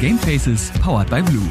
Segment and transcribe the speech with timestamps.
[0.00, 1.50] Gamefaces powered by Blue.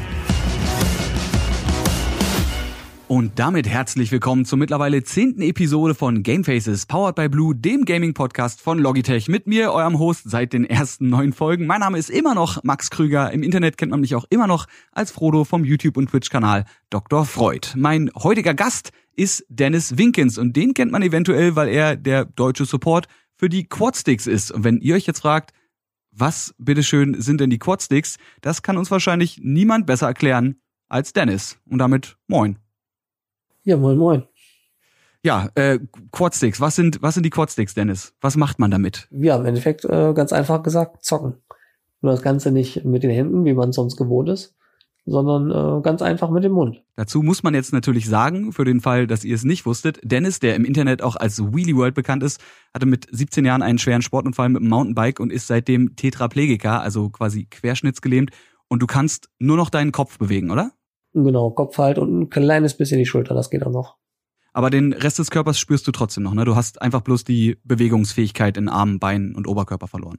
[3.06, 8.62] Und damit herzlich willkommen zur mittlerweile zehnten Episode von Gamefaces powered by Blue, dem Gaming-Podcast
[8.62, 9.28] von Logitech.
[9.28, 11.66] Mit mir, eurem Host, seit den ersten neun Folgen.
[11.66, 13.30] Mein Name ist immer noch Max Krüger.
[13.32, 17.26] Im Internet kennt man mich auch immer noch als Frodo vom YouTube- und Twitch-Kanal Dr.
[17.26, 17.68] Freud.
[17.76, 22.64] Mein heutiger Gast ist Dennis Winkens und den kennt man eventuell, weil er der deutsche
[22.64, 24.50] Support für die Quadsticks ist.
[24.50, 25.52] Und wenn ihr euch jetzt fragt,
[26.18, 31.58] was bitteschön sind denn die Quadsticks, das kann uns wahrscheinlich niemand besser erklären als Dennis.
[31.68, 32.58] Und damit moin.
[33.64, 34.22] Ja, moin, moin.
[35.22, 35.78] Ja, äh,
[36.12, 38.14] Quadsticks, was sind, was sind die Quadsticks, Dennis?
[38.20, 39.08] Was macht man damit?
[39.10, 41.34] Ja, im Endeffekt äh, ganz einfach gesagt, zocken.
[42.00, 44.54] Nur das Ganze nicht mit den Händen, wie man sonst gewohnt ist,
[45.10, 46.82] sondern äh, ganz einfach mit dem Mund.
[46.96, 50.38] Dazu muss man jetzt natürlich sagen, für den Fall, dass ihr es nicht wusstet, Dennis,
[50.38, 52.40] der im Internet auch als Wheelie World bekannt ist,
[52.74, 57.08] hatte mit 17 Jahren einen schweren Sportunfall mit dem Mountainbike und ist seitdem Tetraplegiker, also
[57.10, 58.30] quasi querschnittsgelähmt.
[58.68, 60.72] Und du kannst nur noch deinen Kopf bewegen, oder?
[61.14, 63.96] Genau, Kopf halt und ein kleines bisschen die Schulter, das geht auch noch.
[64.52, 66.44] Aber den Rest des Körpers spürst du trotzdem noch, ne?
[66.44, 70.18] Du hast einfach bloß die Bewegungsfähigkeit in Armen, Beinen und Oberkörper verloren.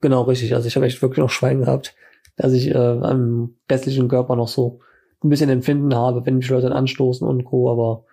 [0.00, 0.54] Genau, richtig.
[0.54, 1.94] Also ich habe echt wirklich noch Schwein gehabt,
[2.36, 4.80] dass ich äh, am restlichen Körper noch so
[5.22, 7.70] ein bisschen Empfinden habe, wenn mich Leute anstoßen und Co.
[7.70, 8.04] Aber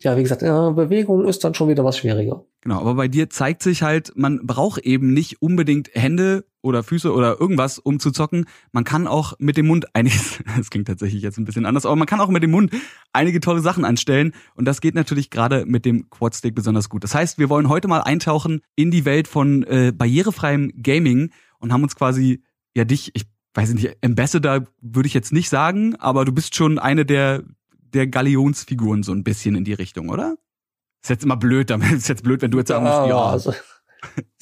[0.00, 2.44] ja, wie gesagt, ja, Bewegung ist dann schon wieder was schwieriger.
[2.60, 7.12] Genau, aber bei dir zeigt sich halt, man braucht eben nicht unbedingt Hände oder Füße
[7.12, 8.46] oder irgendwas, um zu zocken.
[8.72, 11.96] Man kann auch mit dem Mund einiges, das klingt tatsächlich jetzt ein bisschen anders, aber
[11.96, 12.72] man kann auch mit dem Mund
[13.12, 17.04] einige tolle Sachen anstellen und das geht natürlich gerade mit dem Quadstick besonders gut.
[17.04, 21.72] Das heißt, wir wollen heute mal eintauchen in die Welt von äh, barrierefreiem Gaming und
[21.72, 22.42] haben uns quasi,
[22.74, 23.24] ja dich, ich
[23.56, 27.42] weiß nicht, Ambassador würde ich jetzt nicht sagen, aber du bist schon eine der,
[27.94, 30.36] der Galionsfiguren so ein bisschen in die Richtung, oder?
[31.02, 33.24] Ist jetzt immer blöd, damit ist jetzt blöd, wenn du jetzt sagen musst, ja.
[33.24, 33.52] Also,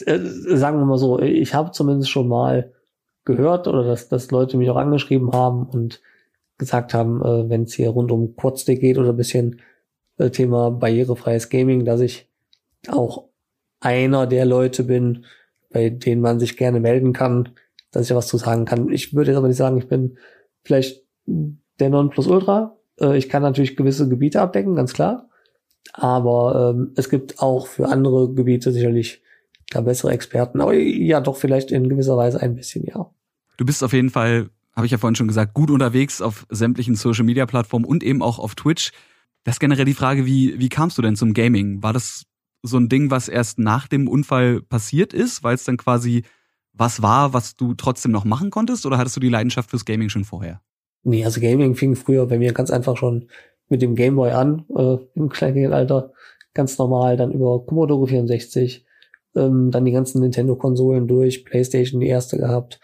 [0.06, 2.72] äh, sagen wir mal so, ich habe zumindest schon mal
[3.24, 6.00] gehört oder dass, dass Leute mich auch angeschrieben haben und
[6.58, 9.60] gesagt haben, äh, wenn es hier rund um Quadstick geht oder ein bisschen
[10.18, 12.28] äh, Thema barrierefreies Gaming, dass ich
[12.88, 13.28] auch
[13.80, 15.24] einer der Leute bin,
[15.70, 17.50] bei denen man sich gerne melden kann,
[17.94, 18.88] dass ich was zu sagen kann.
[18.90, 20.18] Ich würde jetzt aber nicht sagen, ich bin
[20.62, 22.76] vielleicht der Nonplusultra.
[23.00, 25.28] Äh, ich kann natürlich gewisse Gebiete abdecken, ganz klar.
[25.92, 29.22] Aber ähm, es gibt auch für andere Gebiete sicherlich
[29.70, 30.60] da bessere Experten.
[30.60, 33.10] Aber ja, doch vielleicht in gewisser Weise ein bisschen, ja.
[33.56, 36.96] Du bist auf jeden Fall, habe ich ja vorhin schon gesagt, gut unterwegs auf sämtlichen
[36.96, 38.92] Social Media Plattformen und eben auch auf Twitch.
[39.44, 41.82] Das ist generell die Frage, wie, wie kamst du denn zum Gaming?
[41.82, 42.24] War das
[42.62, 46.24] so ein Ding, was erst nach dem Unfall passiert ist, weil es dann quasi
[46.74, 48.84] was war, was du trotzdem noch machen konntest?
[48.84, 50.60] Oder hattest du die Leidenschaft fürs Gaming schon vorher?
[51.04, 53.28] Nee, also Gaming fing früher bei mir ganz einfach schon
[53.68, 56.12] mit dem Gameboy an, äh, im kleinen Alter,
[56.52, 58.84] ganz normal, dann über Commodore 64,
[59.36, 62.80] ähm, dann die ganzen Nintendo-Konsolen durch, Playstation die erste gehabt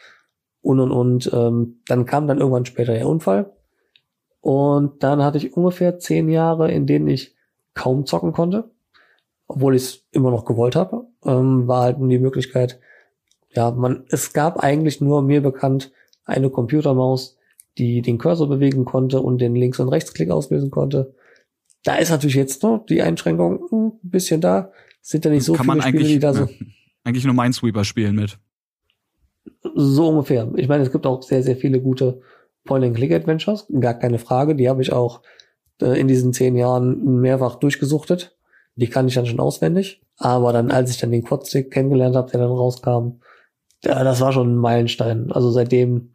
[0.62, 1.31] und und und.
[1.33, 3.53] Ähm, dann kam dann irgendwann später der Unfall
[4.41, 7.37] und dann hatte ich ungefähr zehn Jahre, in denen ich
[7.75, 8.71] kaum zocken konnte,
[9.47, 11.06] obwohl ich es immer noch gewollt habe.
[11.25, 12.81] Ähm, war halt nur die Möglichkeit,
[13.53, 15.93] ja, man, es gab eigentlich nur mir bekannt
[16.25, 17.37] eine Computermaus,
[17.78, 21.15] die den Cursor bewegen konnte und den Links- und Rechtsklick auslösen konnte.
[21.84, 24.71] Da ist natürlich jetzt noch die Einschränkung ein bisschen da.
[25.00, 26.49] Sind ja nicht so Kann viele man Spiele, die da so.
[27.05, 28.38] Eigentlich nur Minesweeper spielen mit.
[29.75, 30.50] So ungefähr.
[30.56, 32.21] Ich meine, es gibt auch sehr, sehr viele gute
[32.65, 33.67] Point-and-Click-Adventures.
[33.81, 34.55] Gar keine Frage.
[34.55, 35.22] Die habe ich auch
[35.81, 38.37] äh, in diesen zehn Jahren mehrfach durchgesuchtet.
[38.77, 40.03] Die kann ich dann schon auswendig.
[40.19, 43.21] Aber dann, als ich dann den Quadstick kennengelernt habe, der dann rauskam,
[43.85, 45.33] ja, das war schon ein Meilenstein.
[45.33, 46.13] Also seitdem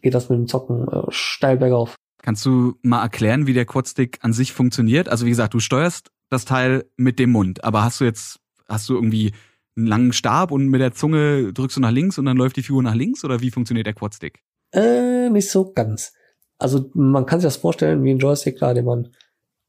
[0.00, 1.96] geht das mit dem Zocken äh, steil bergauf.
[2.22, 5.08] Kannst du mal erklären, wie der Quadstick an sich funktioniert?
[5.08, 8.88] Also wie gesagt, du steuerst das Teil mit dem Mund, aber hast du jetzt, hast
[8.88, 9.32] du irgendwie
[9.76, 12.62] einen langen Stab und mit der Zunge drückst du nach links und dann läuft die
[12.62, 14.42] Figur nach links oder wie funktioniert der Quadstick?
[14.72, 16.12] Äh, nicht so ganz.
[16.58, 19.08] Also man kann sich das vorstellen wie ein Joystick, klar, den man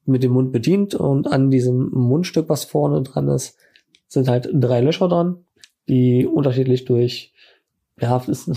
[0.06, 3.58] mit dem Mund bedient und an diesem Mundstück, was vorne dran ist,
[4.08, 5.44] sind halt drei Löcher dran,
[5.87, 7.34] die unterschiedlich durch,
[7.99, 8.49] ja, es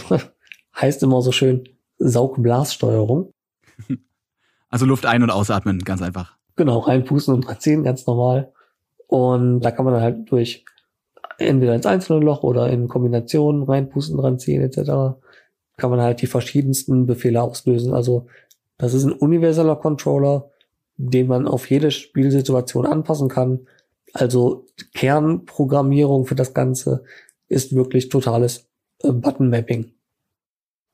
[0.76, 3.32] heißt immer so schön, Saugblassteuerung.
[4.70, 6.36] Also Luft ein- und ausatmen, ganz einfach.
[6.54, 8.52] Genau, reinpusten und dran ganz normal.
[9.06, 10.66] Und da kann man dann halt durch
[11.38, 15.18] entweder ins einzelne Loch oder in Kombinationen reinpusten, dran ziehen etc.
[15.76, 17.94] kann man halt die verschiedensten Befehle auslösen.
[17.94, 18.26] Also
[18.76, 20.50] das ist ein universeller Controller,
[20.96, 23.66] den man auf jede Spielsituation anpassen kann.
[24.12, 27.04] Also Kernprogrammierung für das Ganze
[27.48, 28.68] ist wirklich totales
[29.02, 29.92] äh, Button-Mapping.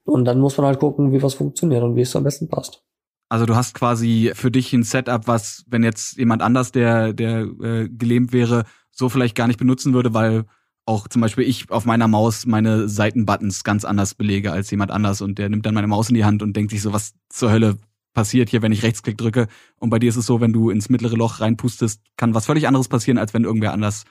[0.04, 2.82] Und dann muss man halt gucken, wie was funktioniert und wie es am besten passt.
[3.28, 7.48] Also du hast quasi für dich ein Setup, was, wenn jetzt jemand anders, der, der
[7.62, 10.44] äh, gelähmt wäre, so vielleicht gar nicht benutzen würde, weil
[10.86, 15.22] auch zum Beispiel ich auf meiner Maus meine Seitenbuttons ganz anders belege als jemand anders
[15.22, 17.50] und der nimmt dann meine Maus in die Hand und denkt sich so, was zur
[17.50, 17.78] Hölle
[18.14, 19.48] passiert hier, wenn ich Rechtsklick drücke.
[19.78, 22.66] Und bei dir ist es so, wenn du ins mittlere Loch reinpustest, kann was völlig
[22.66, 24.04] anderes passieren, als wenn irgendwer anders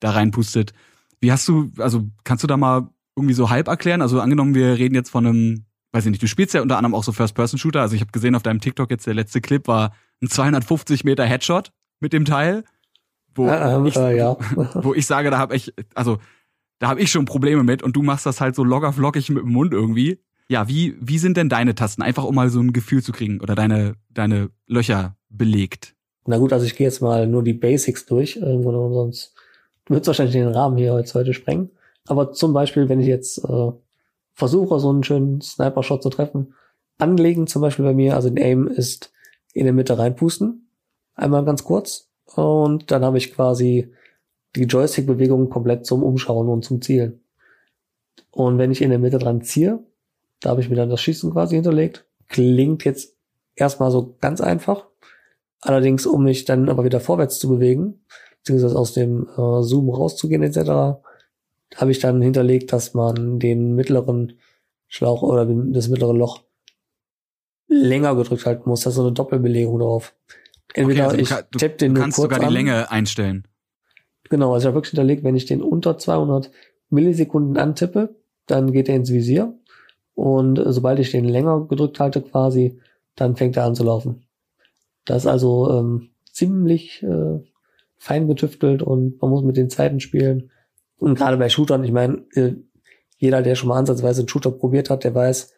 [0.00, 0.72] da reinpustet.
[1.20, 4.02] Wie hast du, also kannst du da mal irgendwie so halb erklären?
[4.02, 6.94] Also angenommen, wir reden jetzt von einem, weiß ich nicht, du spielst ja unter anderem
[6.94, 7.80] auch so First-Person-Shooter.
[7.80, 11.24] Also ich habe gesehen auf deinem TikTok jetzt der letzte Clip war ein 250 Meter
[11.24, 11.70] Headshot
[12.00, 12.64] mit dem Teil.
[13.34, 14.36] Wo, ähm, ich, äh, ja.
[14.74, 16.18] wo ich sage, da habe ich, also
[16.78, 19.44] da habe ich schon Probleme mit und du machst das halt so locker flockig mit
[19.44, 20.20] dem Mund irgendwie.
[20.48, 22.02] Ja, wie, wie sind denn deine Tasten?
[22.02, 25.94] Einfach um mal so ein Gefühl zu kriegen oder deine, deine Löcher belegt.
[26.26, 29.34] Na gut, also ich gehe jetzt mal nur die Basics durch, irgendwo sonst
[29.86, 31.70] wird wahrscheinlich den Rahmen hier jetzt heute sprengen.
[32.06, 33.72] Aber zum Beispiel, wenn ich jetzt äh,
[34.34, 36.54] versuche, so einen schönen Sniper-Shot zu treffen,
[36.98, 39.12] anlegen zum Beispiel bei mir, also den Aim ist
[39.52, 40.68] in der Mitte reinpusten,
[41.14, 43.92] einmal ganz kurz, und dann habe ich quasi
[44.56, 47.20] die Joystick-Bewegung komplett zum Umschauen und zum Zielen.
[48.30, 49.84] Und wenn ich in der Mitte dran ziehe,
[50.44, 52.04] da habe ich mir dann das Schießen quasi hinterlegt.
[52.28, 53.16] Klingt jetzt
[53.56, 54.86] erstmal so ganz einfach.
[55.60, 58.04] Allerdings, um mich dann aber wieder vorwärts zu bewegen,
[58.38, 61.00] beziehungsweise aus dem äh, Zoom rauszugehen etc.,
[61.76, 64.38] habe ich dann hinterlegt, dass man den mittleren
[64.86, 66.42] Schlauch oder das mittlere Loch
[67.66, 68.82] länger gedrückt halten muss.
[68.82, 70.14] Da ist so eine Doppelbelegung drauf.
[70.74, 72.52] Entweder okay, also ich du, du, tippe den du nur kannst kurz sogar die an.
[72.52, 73.48] Länge einstellen.
[74.28, 76.50] Genau, also ich habe wirklich hinterlegt, wenn ich den unter 200
[76.90, 78.14] Millisekunden antippe,
[78.46, 79.58] dann geht er ins Visier.
[80.14, 82.80] Und äh, sobald ich den länger gedrückt halte quasi,
[83.16, 84.26] dann fängt er an zu laufen.
[85.04, 87.40] Das ist also ähm, ziemlich äh,
[87.96, 90.50] fein getüftelt und man muss mit den Zeiten spielen.
[90.98, 92.54] Und gerade bei Shootern, ich meine, äh,
[93.16, 95.52] jeder, der schon mal ansatzweise einen Shooter probiert hat, der weiß,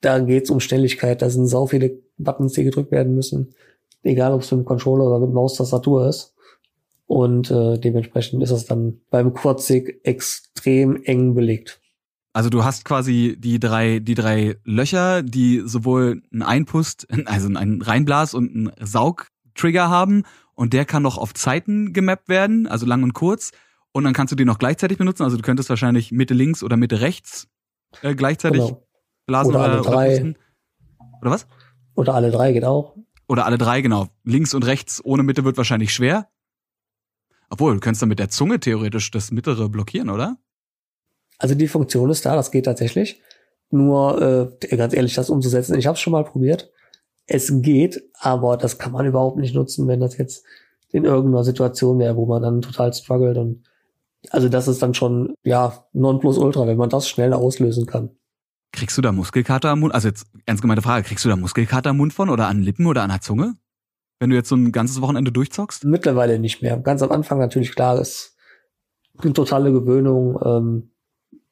[0.00, 1.22] da geht's um Schnelligkeit.
[1.22, 3.54] Da sind sau viele Buttons, die gedrückt werden müssen.
[4.02, 6.34] Egal, ob es mit dem Controller oder mit Maustastatur ist.
[7.06, 11.80] Und äh, dementsprechend ist es dann beim Quadstick extrem eng belegt.
[12.36, 17.80] Also du hast quasi die drei, die drei Löcher, die sowohl einen Einpust, also einen
[17.80, 20.24] Reinblas und einen Saugtrigger haben
[20.54, 23.52] und der kann noch auf Zeiten gemappt werden, also lang und kurz.
[23.92, 25.22] Und dann kannst du den noch gleichzeitig benutzen.
[25.22, 27.48] Also du könntest wahrscheinlich Mitte links oder Mitte rechts
[28.02, 28.86] äh, gleichzeitig Genau.
[29.24, 30.08] blasen Oder oder, alle oder, drei.
[30.10, 30.38] pusten.
[31.22, 31.46] oder was?
[31.94, 32.96] Oder alle drei geht auch.
[33.28, 34.08] Oder alle drei, genau.
[34.24, 36.28] Links und rechts ohne Mitte wird wahrscheinlich schwer.
[37.48, 40.36] Obwohl, du könntest dann mit der Zunge theoretisch das Mittlere blockieren, oder?
[41.38, 43.20] Also die Funktion ist da, das geht tatsächlich.
[43.70, 46.70] Nur, äh, ganz ehrlich, das umzusetzen, ich habe es schon mal probiert.
[47.26, 50.44] Es geht, aber das kann man überhaupt nicht nutzen, wenn das jetzt
[50.90, 53.36] in irgendeiner Situation wäre, wo man dann total struggelt.
[53.36, 53.64] Und
[54.30, 58.10] also das ist dann schon, ja, Nonplusultra, wenn man das schnell auslösen kann.
[58.72, 59.94] Kriegst du da Muskelkater am Mund?
[59.94, 62.86] Also jetzt ernst gemeinte Frage, kriegst du da Muskelkater am Mund von oder an Lippen
[62.86, 63.54] oder an der Zunge?
[64.18, 65.84] Wenn du jetzt so ein ganzes Wochenende durchzockst?
[65.84, 66.78] Mittlerweile nicht mehr.
[66.78, 68.36] Ganz am Anfang natürlich klar, ist
[69.18, 70.90] eine totale Gewöhnung, ähm,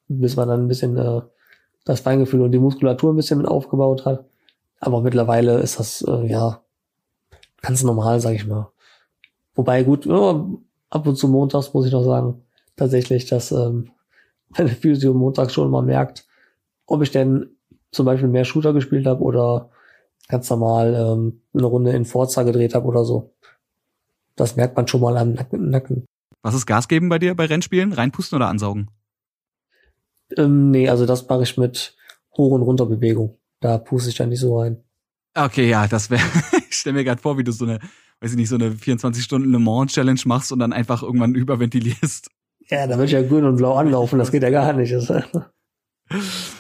[0.09, 1.23] bis man dann ein bisschen äh,
[1.85, 4.25] das Feingefühl und die Muskulatur ein bisschen mit aufgebaut hat.
[4.81, 6.63] Aber mittlerweile ist das äh, ja
[7.63, 8.71] ganz normal, sag ich mal.
[9.55, 10.47] Wobei gut, ja,
[10.91, 12.43] ab und zu montags muss ich noch sagen,
[12.77, 13.91] tatsächlich, dass ähm,
[14.57, 16.27] meine Physio montags schon mal merkt,
[16.87, 17.57] ob ich denn
[17.91, 19.71] zum Beispiel mehr Shooter gespielt habe oder
[20.29, 23.35] ganz normal ähm, eine Runde in Forza gedreht habe oder so.
[24.37, 26.05] Das merkt man schon mal am Nacken.
[26.43, 27.93] Was ist Gas geben bei dir bei Rennspielen?
[27.93, 28.91] Reinpusten oder ansaugen?
[30.37, 31.97] Ähm, nee, also das mache ich mit
[32.37, 33.39] Hoch- und Runterbewegung.
[33.61, 34.83] Da puste ich dann nicht so rein.
[35.35, 36.23] Okay, ja, das wäre.
[36.69, 37.79] ich stell mir gerade vor, wie du so eine,
[38.21, 41.35] weiß ich nicht, so eine 24 Stunden Le Mans Challenge machst und dann einfach irgendwann
[41.35, 42.29] überventilierst.
[42.71, 44.95] Ja, da würde ich ja grün und blau anlaufen, das geht ja gar nicht.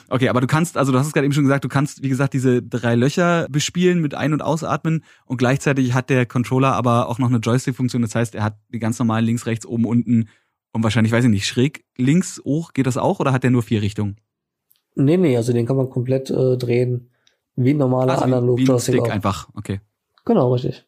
[0.08, 2.08] Okay, aber du kannst, also du hast es gerade eben schon gesagt, du kannst, wie
[2.08, 7.08] gesagt, diese drei Löcher bespielen mit Ein- und Ausatmen und gleichzeitig hat der Controller aber
[7.08, 8.02] auch noch eine Joystick-Funktion.
[8.02, 10.28] Das heißt, er hat die ganz normalen links, rechts, oben, unten
[10.74, 13.62] und wahrscheinlich, weiß ich nicht, schräg links, hoch, geht das auch oder hat der nur
[13.62, 14.16] vier Richtungen?
[14.96, 17.10] nee, nee, also den kann man komplett äh, drehen.
[17.56, 19.10] Wie ein normaler Also wie, analog wie ein Joystick Stick auch.
[19.10, 19.80] einfach, okay.
[20.24, 20.84] Genau, richtig.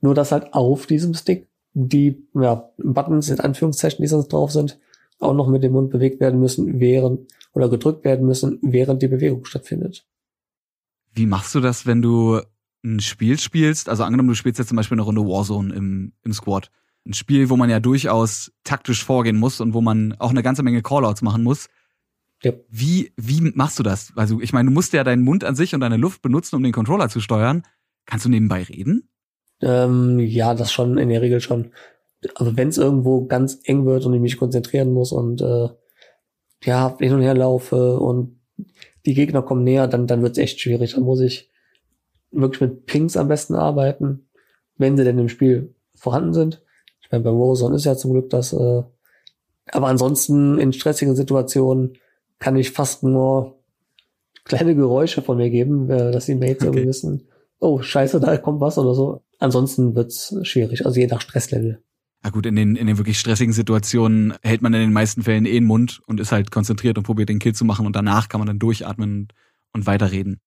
[0.00, 4.78] Nur, dass halt auf diesem Stick die ja, Buttons in Anführungszeichen, die sonst drauf sind,
[5.18, 9.08] auch noch mit dem Mund bewegt werden müssen, während oder gedrückt werden müssen, während die
[9.08, 10.06] Bewegung stattfindet.
[11.12, 12.40] Wie machst du das, wenn du
[12.84, 13.88] ein Spiel spielst?
[13.88, 16.70] Also angenommen, du spielst jetzt zum Beispiel eine Runde Warzone im, im Squad.
[17.06, 20.62] Ein Spiel, wo man ja durchaus taktisch vorgehen muss und wo man auch eine ganze
[20.62, 21.68] Menge Callouts machen muss.
[22.42, 22.52] Ja.
[22.68, 24.12] Wie, wie machst du das?
[24.16, 26.62] Also ich meine, du musst ja deinen Mund an sich und deine Luft benutzen, um
[26.62, 27.62] den Controller zu steuern.
[28.06, 29.08] Kannst du nebenbei reden?
[29.60, 31.72] Ähm, ja, das schon in der Regel schon.
[32.34, 35.68] Aber wenn es irgendwo ganz eng wird und ich mich konzentrieren muss und äh,
[36.64, 38.40] ja, hin und her laufe und
[39.06, 40.94] die Gegner kommen näher, dann, dann wird es echt schwierig.
[40.94, 41.50] Dann muss ich
[42.30, 44.28] wirklich mit Pings am besten arbeiten,
[44.76, 46.62] wenn sie denn im Spiel vorhanden sind.
[47.12, 48.82] Ich meine, bei Warzone ist ja zum Glück das äh,
[49.70, 51.98] Aber ansonsten in stressigen Situationen
[52.38, 53.58] kann ich fast nur
[54.44, 56.66] kleine Geräusche von mir geben, äh, dass die Mates okay.
[56.66, 57.28] irgendwie wissen,
[57.60, 59.20] oh, scheiße, da kommt was oder so.
[59.38, 61.82] Ansonsten wird's schwierig, also je nach Stresslevel.
[62.22, 65.44] Na gut, in den, in den wirklich stressigen Situationen hält man in den meisten Fällen
[65.44, 68.30] eh den Mund und ist halt konzentriert und probiert den Kill zu machen und danach
[68.30, 69.28] kann man dann durchatmen
[69.74, 70.40] und weiterreden.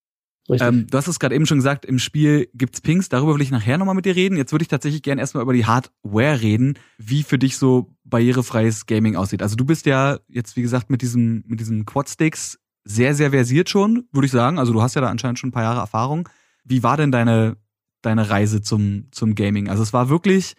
[0.50, 3.52] Ähm, du hast es gerade eben schon gesagt, im Spiel gibt's Pings, darüber will ich
[3.52, 4.38] nachher nochmal mit dir reden.
[4.38, 8.86] Jetzt würde ich tatsächlich gerne erstmal über die Hardware reden, wie für dich so barrierefreies
[8.86, 9.42] Gaming aussieht.
[9.42, 13.70] Also du bist ja jetzt, wie gesagt, mit diesem, mit diesen Quad-Sticks sehr, sehr versiert
[13.70, 14.60] schon, würde ich sagen.
[14.60, 16.30] Also du hast ja da anscheinend schon ein paar Jahre Erfahrung.
[16.64, 17.58] Wie war denn deine,
[18.04, 19.68] deine Reise zum, zum Gaming?
[19.68, 20.54] Also es war wirklich,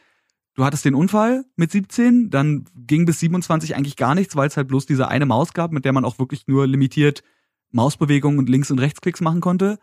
[0.55, 4.57] du hattest den Unfall mit 17, dann ging bis 27 eigentlich gar nichts, weil es
[4.57, 7.23] halt bloß diese eine Maus gab, mit der man auch wirklich nur limitiert
[7.71, 9.79] Mausbewegungen und Links- und Rechtsklicks machen konnte.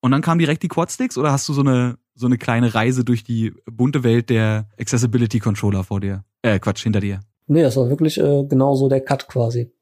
[0.00, 3.04] Und dann kamen direkt die Quadsticks oder hast du so eine, so eine kleine Reise
[3.04, 6.24] durch die bunte Welt der Accessibility Controller vor dir?
[6.42, 7.20] Äh, Quatsch, hinter dir.
[7.46, 9.72] Nee, das war wirklich äh, genau so der Cut quasi.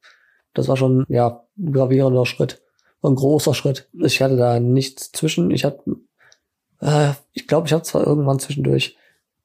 [0.54, 2.62] Das war schon, ja, ein gravierender Schritt.
[3.02, 3.88] Ein großer Schritt.
[3.94, 5.50] Ich hatte da nichts zwischen.
[5.50, 5.82] Ich hatte,
[6.80, 8.96] äh, ich glaube, ich habe zwar irgendwann zwischendurch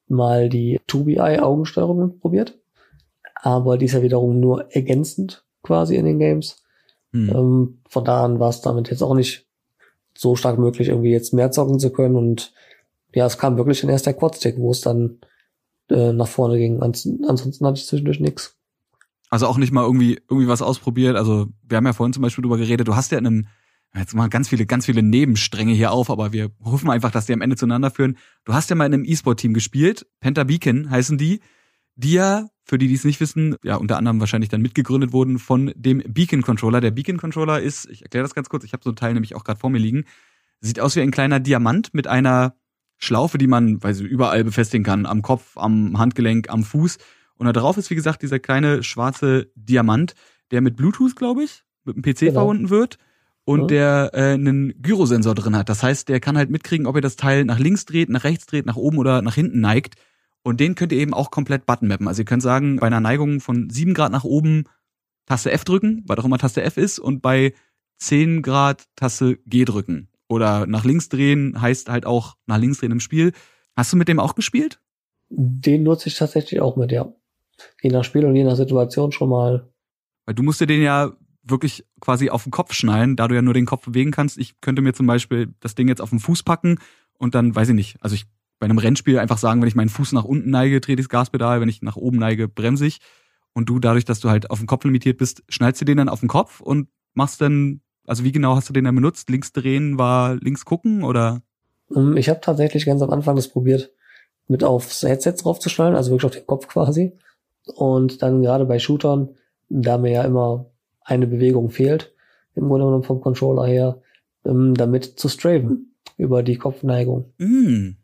[0.06, 2.58] mal die 2BI-Augensteuerung probiert,
[3.34, 6.62] aber die ist ja wiederum nur ergänzend quasi in den Games.
[7.12, 7.30] Mhm.
[7.30, 9.46] Ähm, von da an war es damit jetzt auch nicht
[10.16, 12.16] so stark möglich, irgendwie jetzt mehr zocken zu können.
[12.16, 12.52] Und
[13.14, 15.18] ja, es kam wirklich dann erst der Quadstick, wo es dann
[15.90, 16.82] äh, nach vorne ging.
[16.82, 18.56] ansonsten hatte ich zwischendurch nichts.
[19.30, 21.16] Also auch nicht mal irgendwie irgendwie was ausprobiert.
[21.16, 22.88] Also wir haben ja vorhin zum Beispiel drüber geredet.
[22.88, 23.46] Du hast ja in einem
[23.94, 27.32] jetzt mal ganz viele ganz viele Nebenstränge hier auf, aber wir hoffen einfach, dass die
[27.32, 28.16] am Ende zueinander führen.
[28.44, 30.06] Du hast ja mal in einem E-Sport-Team gespielt.
[30.20, 31.40] Penta Beacon heißen die,
[31.98, 35.38] die ja für die, die es nicht wissen, ja, unter anderem wahrscheinlich dann mitgegründet wurden
[35.38, 36.80] von dem Beacon Controller.
[36.80, 39.34] Der Beacon Controller ist, ich erkläre das ganz kurz, ich habe so ein Teil nämlich
[39.34, 40.04] auch gerade vor mir liegen,
[40.60, 42.54] sieht aus wie ein kleiner Diamant mit einer
[42.98, 46.98] Schlaufe, die man, weiß ich, überall befestigen kann, am Kopf, am Handgelenk, am Fuß.
[47.36, 50.14] Und da drauf ist, wie gesagt, dieser kleine schwarze Diamant,
[50.50, 52.32] der mit Bluetooth, glaube ich, mit dem PC genau.
[52.32, 52.98] verbunden wird
[53.44, 53.68] und mhm.
[53.68, 55.68] der äh, einen Gyrosensor drin hat.
[55.68, 58.44] Das heißt, der kann halt mitkriegen, ob ihr das Teil nach links dreht, nach rechts
[58.46, 59.94] dreht, nach oben oder nach hinten neigt.
[60.42, 62.08] Und den könnt ihr eben auch komplett Button mappen.
[62.08, 64.64] Also ihr könnt sagen, bei einer Neigung von 7 Grad nach oben
[65.26, 67.52] Taste F drücken, weil auch immer Taste F ist, und bei
[67.98, 70.08] 10 Grad Taste G drücken.
[70.28, 73.32] Oder nach links drehen heißt halt auch nach links drehen im Spiel.
[73.76, 74.80] Hast du mit dem auch gespielt?
[75.30, 77.12] Den nutze ich tatsächlich auch mit, ja.
[77.82, 79.68] Je nach Spiel und je nach Situation schon mal.
[80.24, 83.42] Weil du musst dir den ja wirklich quasi auf den Kopf schnallen, da du ja
[83.42, 84.38] nur den Kopf bewegen kannst.
[84.38, 86.78] Ich könnte mir zum Beispiel das Ding jetzt auf den Fuß packen
[87.18, 88.26] und dann, weiß ich nicht, also ich
[88.58, 91.10] bei einem Rennspiel einfach sagen, wenn ich meinen Fuß nach unten neige, trete ich das
[91.10, 92.98] Gaspedal, wenn ich nach oben neige, bremse ich.
[93.52, 96.08] Und du, dadurch, dass du halt auf den Kopf limitiert bist, schnallst du den dann
[96.08, 99.30] auf den Kopf und machst dann, also wie genau hast du den dann benutzt?
[99.30, 101.42] Links drehen war links gucken oder?
[101.94, 103.92] Ähm, ich habe tatsächlich ganz am Anfang das probiert,
[104.46, 107.12] mit aufs Headset draufzuschnallen, also wirklich auf den Kopf quasi.
[107.74, 109.30] Und dann gerade bei Shootern,
[109.68, 110.70] da mir ja immer
[111.02, 112.14] eine Bewegung fehlt,
[112.54, 114.00] im Grunde genommen vom Controller her,
[114.44, 117.32] ähm, damit zu straven über die Kopfneigung.
[117.38, 117.97] Mm.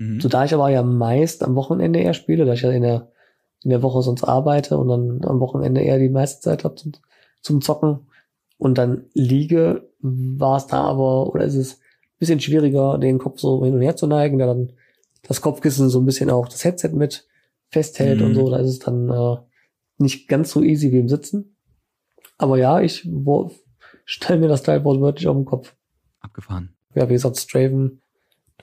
[0.00, 0.18] Mhm.
[0.18, 3.12] So da ich aber ja meist am Wochenende eher spiele, da ich ja in der,
[3.62, 6.92] in der Woche sonst arbeite und dann am Wochenende eher die meiste Zeit habe zum,
[7.42, 8.08] zum Zocken
[8.56, 13.40] und dann liege, war es da aber, oder ist es ein bisschen schwieriger, den Kopf
[13.40, 14.72] so hin und her zu neigen, da dann
[15.22, 17.28] das Kopfkissen so ein bisschen auch das Headset mit
[17.68, 18.26] festhält mhm.
[18.26, 19.36] und so, da ist es dann äh,
[19.98, 21.56] nicht ganz so easy wie im Sitzen.
[22.38, 23.06] Aber ja, ich
[24.06, 25.74] stelle mir das Teil wortwörtlich auf den Kopf.
[26.20, 26.74] Abgefahren.
[26.94, 27.99] Ja, wie gesagt, Straven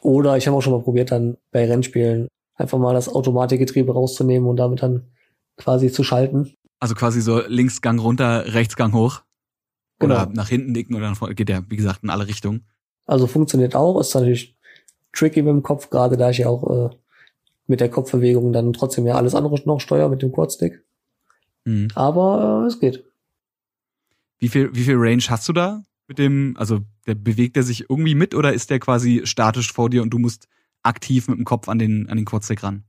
[0.02, 4.50] oder ich habe auch schon mal probiert, dann bei Rennspielen einfach mal das Automatikgetriebe rauszunehmen
[4.50, 5.04] und damit dann
[5.58, 6.54] quasi zu schalten.
[6.80, 9.22] Also quasi so Linksgang runter, Rechtsgang hoch.
[10.00, 10.36] Oder genau.
[10.36, 11.36] nach hinten nicken oder nach vorne.
[11.36, 12.66] Geht ja, wie gesagt, in alle Richtungen.
[13.06, 14.56] Also funktioniert auch, ist natürlich
[15.14, 16.96] tricky mit dem Kopf, gerade da ich ja auch äh,
[17.66, 20.84] mit der Kopfbewegung dann trotzdem ja alles andere noch steuere mit dem Kurzstick.
[21.66, 21.88] Mhm.
[21.96, 23.06] Aber äh, es geht.
[24.40, 25.84] Wie viel, wie viel Range hast du da?
[26.08, 29.90] Mit dem, also der bewegt er sich irgendwie mit oder ist der quasi statisch vor
[29.90, 30.48] dir und du musst
[30.84, 32.84] aktiv mit dem Kopf an den, an den Kurzdeck ran?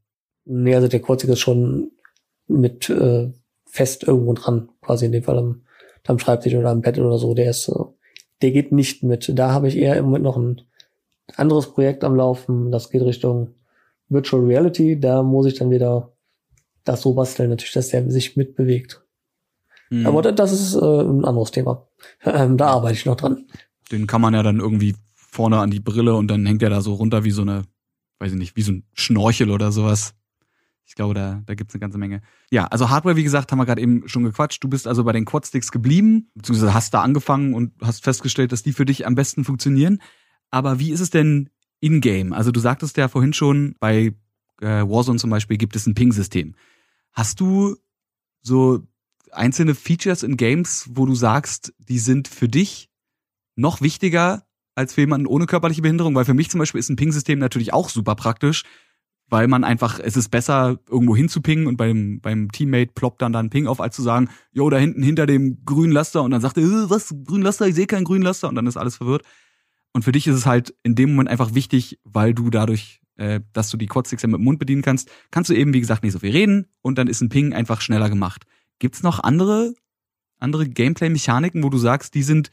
[0.44, 1.90] Nee, also der Kurzdeck ist schon
[2.46, 3.30] mit äh,
[3.66, 5.62] fest irgendwo dran, quasi in dem Fall am,
[6.06, 7.34] am Schreibtisch oder am Bett oder so.
[7.34, 7.84] Der ist, äh,
[8.40, 9.30] der geht nicht mit.
[9.34, 10.62] Da habe ich eher im Moment noch ein
[11.36, 12.70] anderes Projekt am Laufen.
[12.72, 13.54] Das geht Richtung
[14.08, 14.98] Virtual Reality.
[14.98, 16.12] Da muss ich dann wieder
[16.84, 19.04] das so basteln, natürlich, dass der sich mitbewegt.
[19.90, 20.06] Mhm.
[20.06, 21.84] Aber das ist äh, ein anderes Thema.
[22.24, 23.46] Ähm, da arbeite ich noch dran.
[23.90, 26.80] Den kann man ja dann irgendwie vorne an die Brille und dann hängt er da
[26.80, 27.64] so runter wie so eine,
[28.18, 30.14] weiß ich nicht, wie so ein Schnorchel oder sowas.
[30.84, 32.22] Ich glaube, da, da gibt's eine ganze Menge.
[32.50, 34.64] Ja, also Hardware, wie gesagt, haben wir gerade eben schon gequatscht.
[34.64, 38.62] Du bist also bei den Quadsticks geblieben, beziehungsweise hast da angefangen und hast festgestellt, dass
[38.62, 40.00] die für dich am besten funktionieren.
[40.50, 42.32] Aber wie ist es denn in-game?
[42.32, 44.14] Also du sagtest ja vorhin schon, bei
[44.60, 46.54] äh, Warzone zum Beispiel gibt es ein Ping-System.
[47.12, 47.76] Hast du
[48.42, 48.87] so
[49.32, 52.90] einzelne Features in Games, wo du sagst, die sind für dich
[53.56, 56.14] noch wichtiger als für jemanden ohne körperliche Behinderung?
[56.14, 58.64] Weil für mich zum Beispiel ist ein Ping-System natürlich auch super praktisch,
[59.30, 63.40] weil man einfach, es ist besser, irgendwo hinzupingen und beim, beim Teammate ploppt dann da
[63.40, 66.40] ein Ping auf, als zu sagen, jo, da hinten hinter dem grünen Laster und dann
[66.40, 68.96] sagt er, äh, was, grünen Laster, ich sehe keinen grünen Laster und dann ist alles
[68.96, 69.24] verwirrt.
[69.92, 73.40] Und für dich ist es halt in dem Moment einfach wichtig, weil du dadurch, äh,
[73.52, 76.02] dass du die Quadsticks ja mit dem Mund bedienen kannst, kannst du eben, wie gesagt,
[76.02, 78.44] nicht so viel reden und dann ist ein Ping einfach schneller gemacht.
[78.78, 79.74] Gibt's noch andere,
[80.38, 82.50] andere Gameplay-Mechaniken, wo du sagst, die sind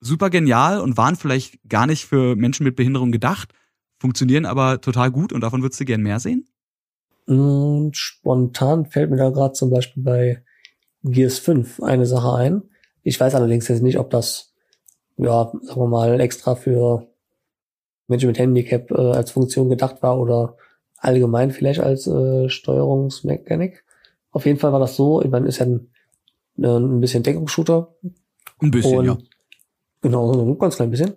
[0.00, 3.52] super genial und waren vielleicht gar nicht für Menschen mit Behinderung gedacht,
[3.98, 6.46] funktionieren aber total gut und davon würdest du gern mehr sehen?
[7.26, 10.44] Und spontan fällt mir da gerade zum Beispiel bei
[11.02, 12.62] Gears 5 eine Sache ein.
[13.02, 14.54] Ich weiß allerdings jetzt nicht, ob das,
[15.16, 17.08] ja, sagen wir mal, extra für
[18.06, 20.56] Menschen mit Handicap äh, als Funktion gedacht war oder
[20.98, 23.84] allgemein vielleicht als äh, Steuerungsmechanik.
[24.36, 25.88] Auf jeden Fall war das so, ich meine, ist ja ein,
[26.58, 27.94] ein bisschen Deckungsshooter.
[28.60, 29.16] Ein bisschen, und, ja.
[30.02, 31.14] Genau, so ein ganz klein bisschen.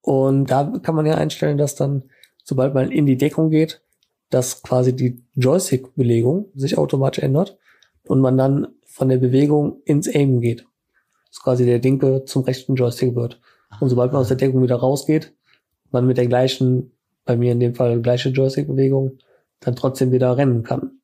[0.00, 2.04] Und da kann man ja einstellen, dass dann
[2.44, 3.82] sobald man in die Deckung geht,
[4.30, 7.58] dass quasi die Joystick-Belegung sich automatisch ändert
[8.04, 10.66] und man dann von der Bewegung ins Aim geht.
[11.28, 13.38] Dass quasi der linke zum rechten Joystick wird.
[13.80, 15.34] Und sobald man aus der Deckung wieder rausgeht,
[15.90, 16.92] man mit der gleichen,
[17.26, 19.18] bei mir in dem Fall gleiche Joystick-Bewegung,
[19.60, 21.01] dann trotzdem wieder rennen kann.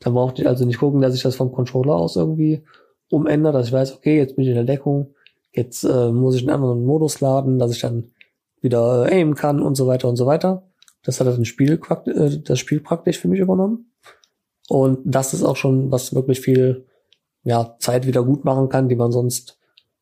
[0.00, 2.64] Dann brauchte ich also nicht gucken, dass ich das vom Controller aus irgendwie
[3.10, 5.14] umändere, dass ich weiß, okay, jetzt bin ich in der Deckung,
[5.52, 8.10] jetzt äh, muss ich einen anderen Modus laden, dass ich dann
[8.60, 10.64] wieder aimen kann und so weiter und so weiter.
[11.02, 13.92] Das hat das Spiel, äh, das Spiel praktisch für mich übernommen.
[14.68, 16.86] Und das ist auch schon, was wirklich viel
[17.44, 19.58] ja, Zeit wieder gut machen kann, die man sonst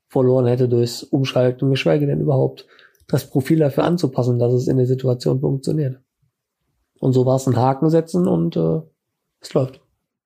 [0.08, 2.66] verloren hätte durchs Umschalten, geschweige denn überhaupt
[3.06, 6.00] das Profil dafür anzupassen, dass es in der Situation funktioniert.
[7.00, 8.80] Und so war es ein Haken setzen und äh,
[9.40, 9.83] es läuft.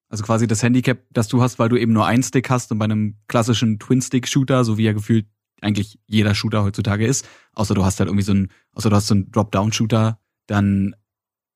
[0.09, 2.79] Also quasi das Handicap, das du hast, weil du eben nur einen Stick hast und
[2.79, 5.27] bei einem klassischen Twin-Stick-Shooter, so wie er gefühlt
[5.61, 9.09] eigentlich jeder Shooter heutzutage ist, außer du hast halt irgendwie so ein, außer du hast
[9.09, 10.95] so einen Drop-Down-Shooter, dann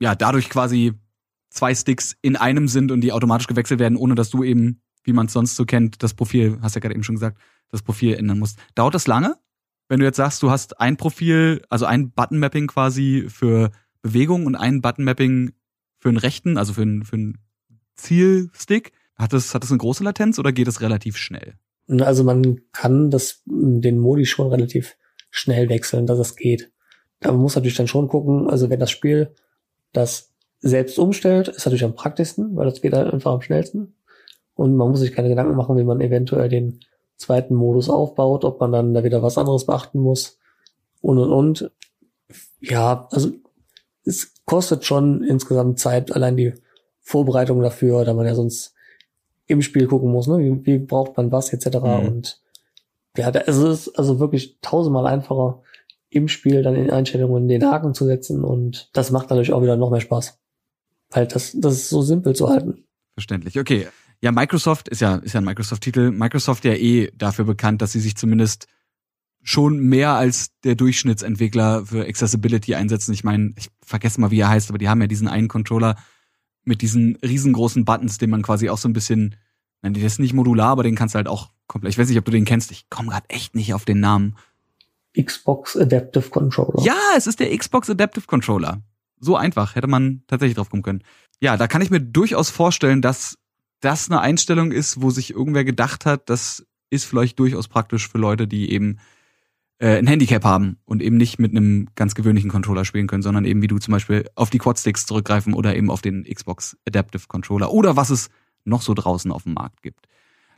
[0.00, 0.92] ja dadurch quasi
[1.50, 5.12] zwei Sticks in einem sind und die automatisch gewechselt werden, ohne dass du eben, wie
[5.12, 8.14] man es sonst so kennt, das Profil, hast ja gerade eben schon gesagt, das Profil
[8.14, 8.58] ändern musst.
[8.74, 9.36] Dauert das lange?
[9.88, 14.56] Wenn du jetzt sagst, du hast ein Profil, also ein Button-Mapping quasi für Bewegung und
[14.56, 15.52] ein Button-Mapping
[15.98, 17.38] für einen rechten, also für einen, für einen
[17.94, 21.54] Zielstick, hat das, hat das eine große Latenz oder geht es relativ schnell?
[21.88, 24.96] Also man kann das, den Modi schon relativ
[25.30, 26.70] schnell wechseln, dass es geht.
[27.22, 29.34] Aber man muss natürlich dann schon gucken, also wenn das Spiel
[29.92, 33.94] das selbst umstellt, ist natürlich am praktischsten, weil das geht halt einfach am schnellsten.
[34.54, 36.80] Und man muss sich keine Gedanken machen, wie man eventuell den
[37.16, 40.38] zweiten Modus aufbaut, ob man dann da wieder was anderes beachten muss
[41.00, 41.70] und und und.
[42.60, 43.30] Ja, also
[44.04, 46.54] es kostet schon insgesamt Zeit, allein die
[47.02, 48.74] Vorbereitung dafür, da man ja sonst
[49.46, 50.38] im Spiel gucken muss, ne?
[50.38, 51.78] wie, wie braucht man was etc.
[51.78, 52.06] Mhm.
[52.06, 52.40] Und
[53.16, 55.62] ja, es ist also wirklich tausendmal einfacher,
[56.08, 59.76] im Spiel dann in Einstellungen den Haken zu setzen und das macht natürlich auch wieder
[59.76, 60.38] noch mehr Spaß.
[61.10, 62.84] Weil das, das ist so simpel zu halten.
[63.14, 63.58] Verständlich.
[63.58, 63.88] Okay.
[64.20, 66.10] Ja, Microsoft ist ja, ist ja ein Microsoft-Titel.
[66.10, 68.66] Microsoft ja eh dafür bekannt, dass sie sich zumindest
[69.42, 73.12] schon mehr als der Durchschnittsentwickler für Accessibility einsetzen.
[73.12, 75.96] Ich meine, ich vergesse mal, wie er heißt, aber die haben ja diesen einen Controller,
[76.64, 79.36] mit diesen riesengroßen Buttons, den man quasi auch so ein bisschen,
[79.82, 81.92] nein, der ist nicht modular, aber den kannst du halt auch komplett.
[81.92, 82.70] Ich weiß nicht, ob du den kennst.
[82.70, 84.36] Ich komme gerade echt nicht auf den Namen.
[85.20, 86.82] Xbox Adaptive Controller.
[86.84, 88.82] Ja, es ist der Xbox Adaptive Controller.
[89.18, 91.02] So einfach hätte man tatsächlich drauf kommen können.
[91.40, 93.38] Ja, da kann ich mir durchaus vorstellen, dass
[93.80, 98.18] das eine Einstellung ist, wo sich irgendwer gedacht hat, das ist vielleicht durchaus praktisch für
[98.18, 98.98] Leute, die eben
[99.82, 103.44] äh, ein Handicap haben und eben nicht mit einem ganz gewöhnlichen Controller spielen können, sondern
[103.44, 107.24] eben wie du zum Beispiel auf die Quadsticks zurückgreifen oder eben auf den Xbox Adaptive
[107.26, 108.30] Controller oder was es
[108.64, 110.06] noch so draußen auf dem Markt gibt.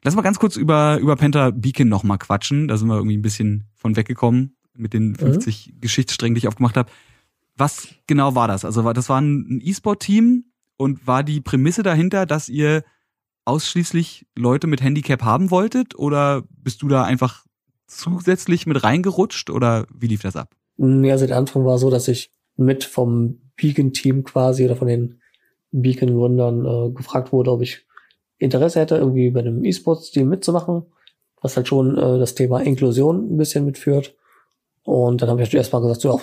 [0.03, 2.69] Lass mal ganz kurz über, über Penta Beacon nochmal quatschen.
[2.69, 5.81] Da sind wir irgendwie ein bisschen von weggekommen mit den 50 mhm.
[5.81, 6.91] Geschichtssträngen, die ich aufgemacht habe.
[7.57, 8.67] Was genau war das?
[8.67, 10.45] Also das war ein E-Sport-Team
[10.77, 12.85] und war die Prämisse dahinter, dass ihr
[13.47, 15.99] ausschließlich Leute mit Handicap haben wolltet?
[15.99, 17.45] Oder bist du da einfach
[17.87, 20.55] zusätzlich mit reingerutscht oder wie lief das ab?
[20.77, 25.21] Ja, also der Anfang war so, dass ich mit vom Beacon-Team quasi oder von den
[25.73, 27.87] Beacon-Gründern äh, gefragt wurde, ob ich
[28.39, 30.85] Interesse hätte, irgendwie bei einem E-Sports-Team mitzumachen,
[31.41, 34.15] was halt schon äh, das Thema Inklusion ein bisschen mitführt.
[34.83, 36.19] Und dann habe ich erstmal gesagt, ja,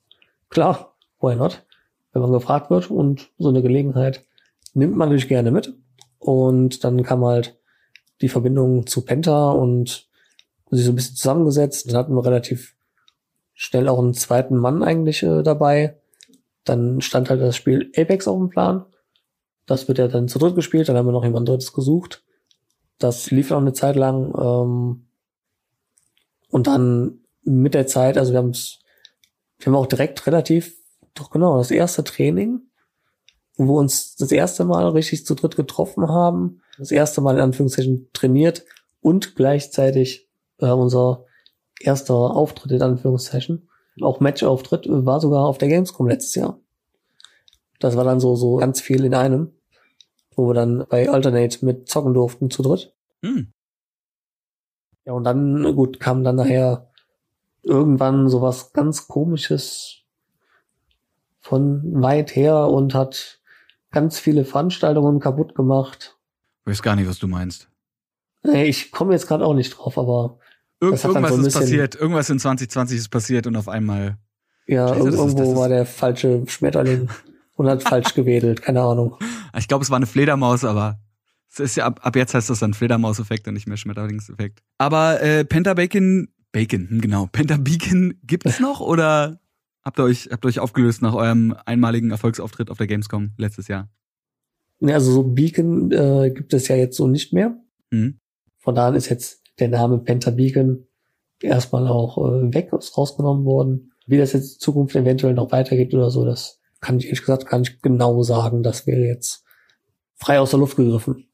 [0.50, 1.64] klar, why not?
[2.12, 4.24] Wenn man gefragt wird und so eine Gelegenheit
[4.74, 5.74] nimmt man natürlich gerne mit.
[6.18, 7.58] Und dann kam halt
[8.20, 10.08] die Verbindung zu Penta und
[10.70, 11.88] sich so ein bisschen zusammengesetzt.
[11.88, 12.76] Dann hatten wir relativ
[13.54, 15.98] schnell auch einen zweiten Mann eigentlich äh, dabei.
[16.64, 18.84] Dann stand halt das Spiel Apex auf dem Plan.
[19.66, 20.88] Das wird ja dann zu dritt gespielt.
[20.88, 22.24] Dann haben wir noch jemand drittes gesucht.
[22.98, 24.34] Das lief auch eine Zeit lang.
[24.38, 25.06] Ähm,
[26.48, 28.80] und dann mit der Zeit, also wir haben es,
[29.58, 30.76] wir haben auch direkt relativ,
[31.14, 32.60] doch genau, das erste Training,
[33.56, 37.42] wo wir uns das erste Mal richtig zu dritt getroffen haben, das erste Mal in
[37.42, 38.64] Anführungszeichen trainiert
[39.00, 40.25] und gleichzeitig
[40.58, 41.24] äh, unser
[41.80, 43.68] erster Auftritt in Anführungszeichen,
[44.00, 46.60] auch Matchauftritt, war sogar auf der Gamescom letztes Jahr.
[47.78, 49.52] Das war dann so, so ganz viel in einem,
[50.34, 52.94] wo wir dann bei Alternate mit zocken durften zu dritt.
[53.22, 53.52] Hm.
[55.04, 56.90] Ja, und dann, gut, kam dann nachher
[57.62, 60.02] irgendwann sowas ganz komisches
[61.40, 63.40] von weit her und hat
[63.92, 66.18] ganz viele Veranstaltungen kaputt gemacht.
[66.64, 67.70] Ich weiß gar nicht, was du meinst.
[68.42, 70.38] Ich komme jetzt gerade auch nicht drauf, aber
[70.80, 71.94] Irg irgendwas so ist passiert.
[71.94, 74.18] Irgendwas in 2020 ist passiert und auf einmal.
[74.66, 77.08] Ja, Scheiße, irgendwo ist, war der falsche Schmetterling
[77.54, 78.62] und hat falsch gewedelt.
[78.62, 79.16] Keine Ahnung.
[79.56, 81.00] Ich glaube, es war eine Fledermaus, aber
[81.50, 84.62] es ist ja ab, ab jetzt heißt das dann Fledermaus-Effekt und nicht mehr Schmetterlingseffekt.
[84.78, 87.26] Aber äh, Penta Bacon, Bacon, hm, genau.
[87.26, 89.40] Penta Beacon gibt es noch oder
[89.82, 93.68] habt ihr euch habt ihr euch aufgelöst nach eurem einmaligen Erfolgsauftritt auf der Gamescom letztes
[93.68, 93.88] Jahr?
[94.80, 97.56] Ja, also so Beacon äh, gibt es ja jetzt so nicht mehr.
[97.90, 98.18] Mhm.
[98.58, 100.86] Von da an ist jetzt der Name Penta Beacon
[101.40, 103.92] erstmal auch äh, weg, ist rausgenommen worden.
[104.06, 107.46] Wie das jetzt in Zukunft eventuell noch weitergeht oder so, das kann ich ehrlich gesagt
[107.46, 108.62] gar nicht genau sagen.
[108.62, 109.44] Das wäre jetzt
[110.14, 111.26] frei aus der Luft gegriffen.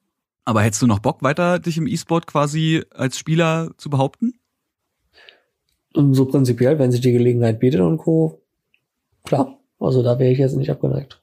[0.44, 4.34] Aber hättest du noch Bock, weiter dich im E-Sport quasi als Spieler zu behaupten?
[5.94, 8.42] Und so prinzipiell, wenn sich die Gelegenheit bietet und Co.
[9.24, 9.58] Klar.
[9.78, 11.22] Also da wäre ich jetzt nicht abgeneigt.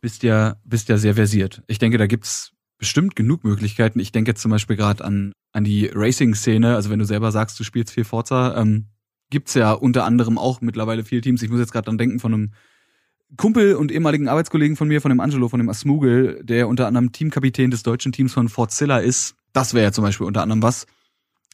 [0.00, 1.62] Bist ja, bist ja sehr versiert.
[1.66, 4.00] Ich denke, da gibt's bestimmt genug Möglichkeiten.
[4.00, 6.74] Ich denke jetzt zum Beispiel gerade an, an die Racing-Szene.
[6.74, 8.86] Also wenn du selber sagst, du spielst viel Forza, ähm,
[9.28, 11.42] gibt's ja unter anderem auch mittlerweile viele Teams.
[11.42, 12.50] Ich muss jetzt gerade dran denken von einem
[13.36, 17.12] Kumpel und ehemaligen Arbeitskollegen von mir, von dem Angelo, von dem Asmugel, der unter anderem
[17.12, 19.36] Teamkapitän des deutschen Teams von Fortzilla ist.
[19.52, 20.86] Das wäre ja zum Beispiel unter anderem was.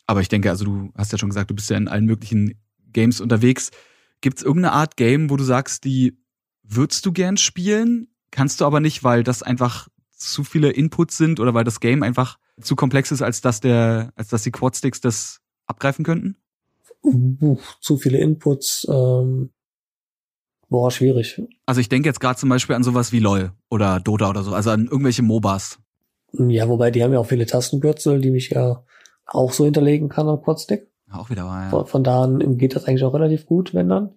[0.07, 2.55] Aber ich denke, also du hast ja schon gesagt, du bist ja in allen möglichen
[2.93, 3.73] Games unterwegs.
[4.21, 6.17] Gibt's irgendeine Art Game, wo du sagst, die
[6.63, 11.41] würdest du gern spielen, kannst du aber nicht, weil das einfach zu viele Inputs sind
[11.41, 15.01] oder weil das Game einfach zu komplex ist, als dass der, als dass die Quadsticks
[15.01, 16.37] das abgreifen könnten?
[17.03, 19.51] Uh, zu viele Inputs, ähm,
[20.69, 21.41] boah, schwierig.
[21.67, 24.53] Also ich denke jetzt gerade zum Beispiel an sowas wie LOL oder Dota oder so,
[24.53, 25.79] also an irgendwelche MOBAs.
[26.33, 28.85] Ja, wobei die haben ja auch viele Tastenkürzel, die mich ja
[29.27, 30.89] auch so hinterlegen kann am Quadstick.
[31.11, 31.69] Auch wieder ja.
[31.71, 34.15] Von, von da an geht das eigentlich auch relativ gut, wenn dann.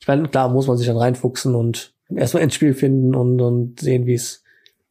[0.00, 3.80] Ich meine, klar muss man sich dann reinfuchsen und erstmal ins Spiel finden und, und
[3.80, 4.44] sehen, wie es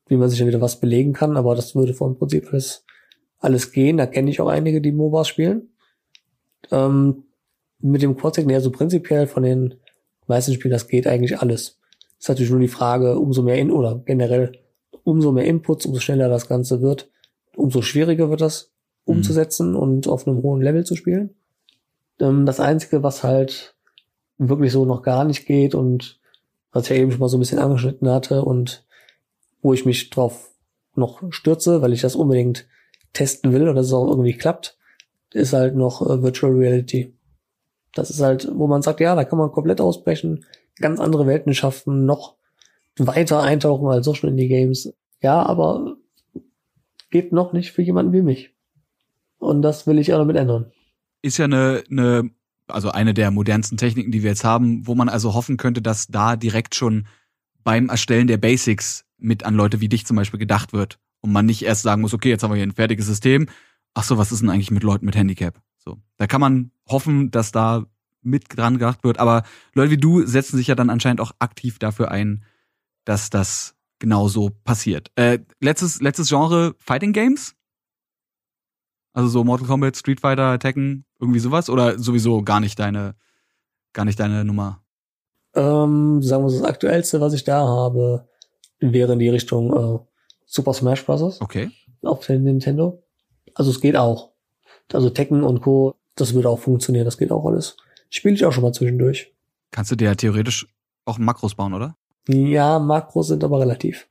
[0.07, 2.85] wie man sich dann wieder was belegen kann, aber das würde vom Prinzip alles,
[3.39, 3.97] alles gehen.
[3.97, 5.69] Da kenne ich auch einige, die MOBAs spielen.
[6.71, 7.23] Ähm,
[7.79, 9.75] mit dem Quadstick, nee, also prinzipiell von den
[10.27, 11.79] meisten Spielen, das geht eigentlich alles.
[12.17, 14.53] Das ist natürlich nur die Frage, umso mehr in, oder generell,
[15.03, 17.09] umso mehr Inputs, umso schneller das Ganze wird,
[17.55, 18.71] umso schwieriger wird das
[19.05, 19.17] mhm.
[19.17, 19.77] umzusetzen mhm.
[19.77, 21.35] und auf einem hohen Level zu spielen.
[22.19, 23.75] Ähm, das Einzige, was halt
[24.37, 26.19] wirklich so noch gar nicht geht und
[26.71, 28.85] was ich ja eben schon mal so ein bisschen angeschnitten hatte und
[29.61, 30.51] wo ich mich drauf
[30.95, 32.67] noch stürze, weil ich das unbedingt
[33.13, 34.77] testen will und dass es auch irgendwie klappt,
[35.33, 37.15] ist halt noch äh, Virtual Reality.
[37.93, 40.45] Das ist halt, wo man sagt, ja, da kann man komplett ausbrechen,
[40.79, 42.35] ganz andere Welten schaffen, noch
[42.97, 44.93] weiter eintauchen als so schon in die Games.
[45.21, 45.97] Ja, aber
[47.09, 48.53] geht noch nicht für jemanden wie mich.
[49.39, 50.71] Und das will ich auch damit ändern.
[51.21, 52.29] Ist ja eine, eine,
[52.67, 56.07] also eine der modernsten Techniken, die wir jetzt haben, wo man also hoffen könnte, dass
[56.07, 57.07] da direkt schon
[57.63, 61.45] beim Erstellen der Basics mit an Leute wie dich zum Beispiel gedacht wird und man
[61.45, 63.47] nicht erst sagen muss, okay, jetzt haben wir hier ein fertiges System.
[63.93, 65.59] Ach so, was ist denn eigentlich mit Leuten mit Handicap?
[65.77, 67.85] So, da kann man hoffen, dass da
[68.21, 69.19] mit dran gedacht wird.
[69.19, 72.43] Aber Leute wie du setzen sich ja dann anscheinend auch aktiv dafür ein,
[73.05, 75.11] dass das genau so passiert.
[75.15, 77.55] Äh, letztes letztes Genre Fighting Games.
[79.13, 83.15] Also so Mortal Kombat, Street Fighter, Tekken, irgendwie sowas oder sowieso gar nicht deine
[83.93, 84.83] gar nicht deine Nummer.
[85.55, 88.27] Ähm, sagen wir so das aktuellste, was ich da habe,
[88.79, 89.99] wäre in die Richtung äh,
[90.45, 91.41] Super Smash Bros.
[91.41, 91.69] Okay.
[92.01, 93.03] Auf der Nintendo.
[93.53, 94.31] Also es geht auch.
[94.91, 95.95] Also Tekken und Co.
[96.15, 97.05] Das würde auch funktionieren.
[97.05, 97.77] Das geht auch alles.
[98.09, 99.33] Spiele ich auch schon mal zwischendurch.
[99.71, 100.67] Kannst du dir ja theoretisch
[101.05, 101.95] auch Makros bauen, oder?
[102.27, 104.07] Ja, Makros sind aber relativ.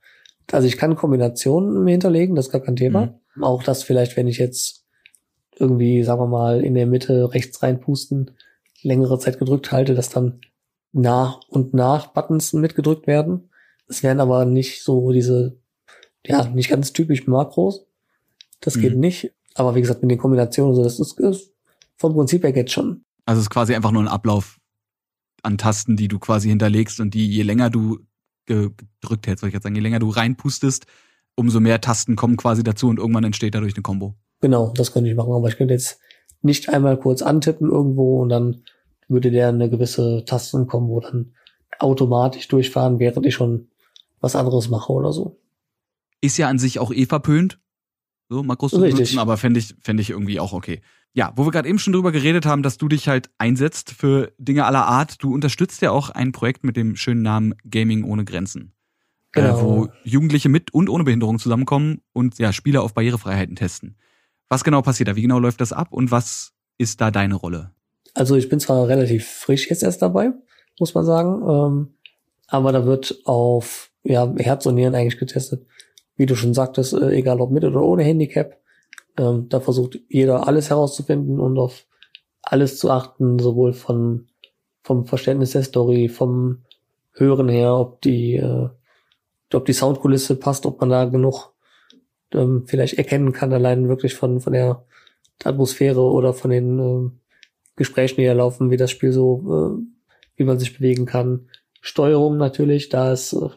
[0.51, 3.17] Also ich kann Kombinationen mir hinterlegen, das ist gar kein Thema.
[3.35, 3.43] Mhm.
[3.43, 4.85] Auch das vielleicht, wenn ich jetzt
[5.57, 8.31] irgendwie, sagen wir mal, in der Mitte rechts reinpusten,
[8.81, 10.39] längere Zeit gedrückt halte, dass dann
[10.93, 13.49] nach und nach Buttons mitgedrückt werden.
[13.87, 15.57] Es wären aber nicht so diese,
[16.25, 17.85] ja, nicht ganz typisch Makros.
[18.59, 18.81] Das mhm.
[18.81, 19.33] geht nicht.
[19.55, 21.53] Aber wie gesagt, mit den Kombinationen, so, das ist, ist
[21.97, 23.03] vom Prinzip her geht schon.
[23.25, 24.59] Also es ist quasi einfach nur ein Ablauf
[25.43, 27.99] an Tasten, die du quasi hinterlegst und die, je länger du
[28.45, 30.85] gedrückt hältst, soll ich jetzt sagen, je länger du reinpustest,
[31.35, 34.15] umso mehr Tasten kommen quasi dazu und irgendwann entsteht dadurch eine Combo.
[34.41, 35.99] Genau, das könnte ich machen, aber ich könnte jetzt
[36.41, 38.63] nicht einmal kurz antippen irgendwo und dann
[39.07, 41.33] würde der eine gewisse Tasten kommen, wo dann
[41.79, 43.69] automatisch durchfahren, während ich schon
[44.19, 45.39] was anderes mache oder so.
[46.21, 47.59] Ist ja an sich auch eh verpönt,
[48.29, 50.81] so Makros zu benutzen, aber fände ich, fände ich irgendwie auch okay.
[51.13, 54.33] Ja, wo wir gerade eben schon drüber geredet haben, dass du dich halt einsetzt für
[54.37, 55.23] Dinge aller Art.
[55.23, 58.73] Du unterstützt ja auch ein Projekt mit dem schönen Namen Gaming ohne Grenzen.
[59.33, 59.57] Äh, genau.
[59.57, 63.97] Äh, wo Jugendliche mit und ohne Behinderung zusammenkommen und ja, Spiele auf Barrierefreiheiten testen.
[64.49, 65.15] Was genau passiert da?
[65.15, 67.71] Wie genau läuft das ab und was ist da deine Rolle?
[68.13, 70.31] Also ich bin zwar relativ frisch jetzt erst dabei,
[70.79, 71.93] muss man sagen, ähm,
[72.47, 75.65] aber da wird auf ja, Herz und Nieren eigentlich getestet.
[76.15, 78.59] Wie du schon sagtest, äh, egal ob mit oder ohne Handicap,
[79.17, 81.85] ähm, da versucht jeder alles herauszufinden und auf
[82.41, 84.27] alles zu achten, sowohl von
[84.83, 86.63] vom Verständnis der Story, vom
[87.11, 88.69] Hören her, ob die äh,
[89.53, 91.53] ob die Soundkulisse passt, ob man da genug
[92.33, 94.85] ähm, vielleicht erkennen kann, allein wirklich von, von der
[95.43, 97.11] Atmosphäre oder von den äh,
[97.75, 101.49] Gesprächen, die da laufen, wie das Spiel so, äh, wie man sich bewegen kann.
[101.81, 103.49] Steuerung natürlich, da ist äh,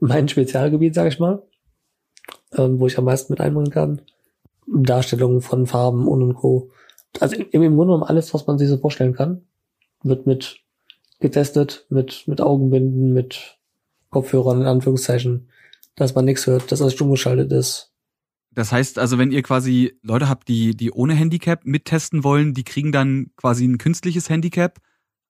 [0.00, 1.42] mein Spezialgebiet, sag ich mal,
[2.56, 4.02] ähm, wo ich am meisten mit einbringen kann.
[4.66, 6.70] Darstellungen von Farben und und Co.
[7.20, 9.42] Also im, im Grunde genommen alles, was man sich so vorstellen kann,
[10.02, 10.60] wird mit
[11.20, 13.58] getestet, mit, mit Augenbinden, mit
[14.10, 15.48] Kopfhörern in Anführungszeichen,
[15.96, 17.92] dass man nichts hört, dass alles stumm geschaltet ist.
[18.52, 22.64] Das heißt also, wenn ihr quasi Leute habt, die, die ohne Handicap mittesten wollen, die
[22.64, 24.78] kriegen dann quasi ein künstliches Handicap,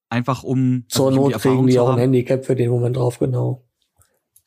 [0.08, 0.84] einfach um.
[0.88, 3.67] Zur Not kriegen die auch ein Handicap für den Moment drauf, genau.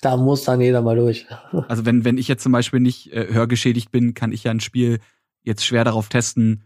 [0.02, 1.28] Da muss dann jeder mal durch.
[1.68, 4.60] Also wenn, wenn ich jetzt zum Beispiel nicht äh, hörgeschädigt bin, kann ich ja ein
[4.60, 5.00] Spiel
[5.44, 6.64] jetzt schwer darauf testen,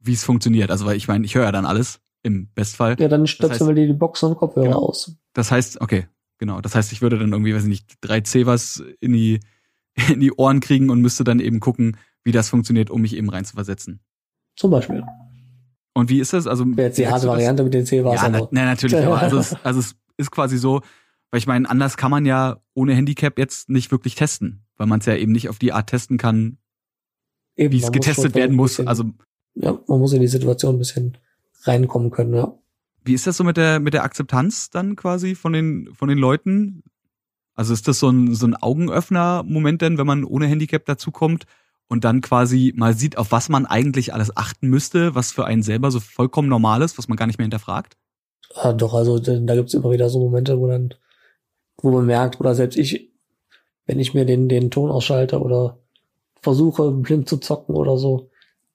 [0.00, 0.70] wie es funktioniert.
[0.70, 2.96] Also weil ich meine, ich höre ja dann alles im Bestfall.
[2.98, 4.78] Ja, dann stöpseln wir dir die Box und Kopfhörer genau.
[4.80, 5.16] aus.
[5.32, 6.06] Das heißt, okay,
[6.42, 6.60] Genau.
[6.60, 9.38] Das heißt, ich würde dann irgendwie, weiß ich nicht, drei C-Was in die,
[10.12, 13.30] in die Ohren kriegen und müsste dann eben gucken, wie das funktioniert, um mich eben
[13.30, 14.00] rein zu versetzen.
[14.56, 15.04] Zum Beispiel.
[15.94, 16.48] Und wie ist das?
[16.48, 18.22] Also Wäre jetzt die harte Variante mit den C-Was.
[18.22, 18.96] Ja, na, na, natürlich.
[19.06, 20.80] also es, also es ist quasi so,
[21.32, 25.00] weil ich meine, anders kann man ja ohne Handicap jetzt nicht wirklich testen, weil man
[25.00, 26.58] es ja eben nicht auf die Art testen kann,
[27.56, 28.72] wie es getestet werden muss.
[28.72, 29.04] Bisschen, also
[29.54, 31.16] ja, man muss in die Situation ein bisschen
[31.62, 32.54] reinkommen können, ja.
[33.04, 36.18] Wie ist das so mit der, mit der Akzeptanz dann quasi von den, von den
[36.18, 36.82] Leuten?
[37.54, 41.46] Also ist das so ein, so ein Augenöffner-Moment denn, wenn man ohne Handicap dazukommt
[41.88, 45.62] und dann quasi mal sieht, auf was man eigentlich alles achten müsste, was für einen
[45.62, 47.96] selber so vollkommen normal ist, was man gar nicht mehr hinterfragt?
[48.54, 50.94] Ja, doch, also da gibt's immer wieder so Momente, wo dann,
[51.82, 53.10] wo man merkt, oder selbst ich,
[53.86, 55.78] wenn ich mir den, den Ton ausschalte oder
[56.40, 58.30] versuche, blind zu zocken oder so,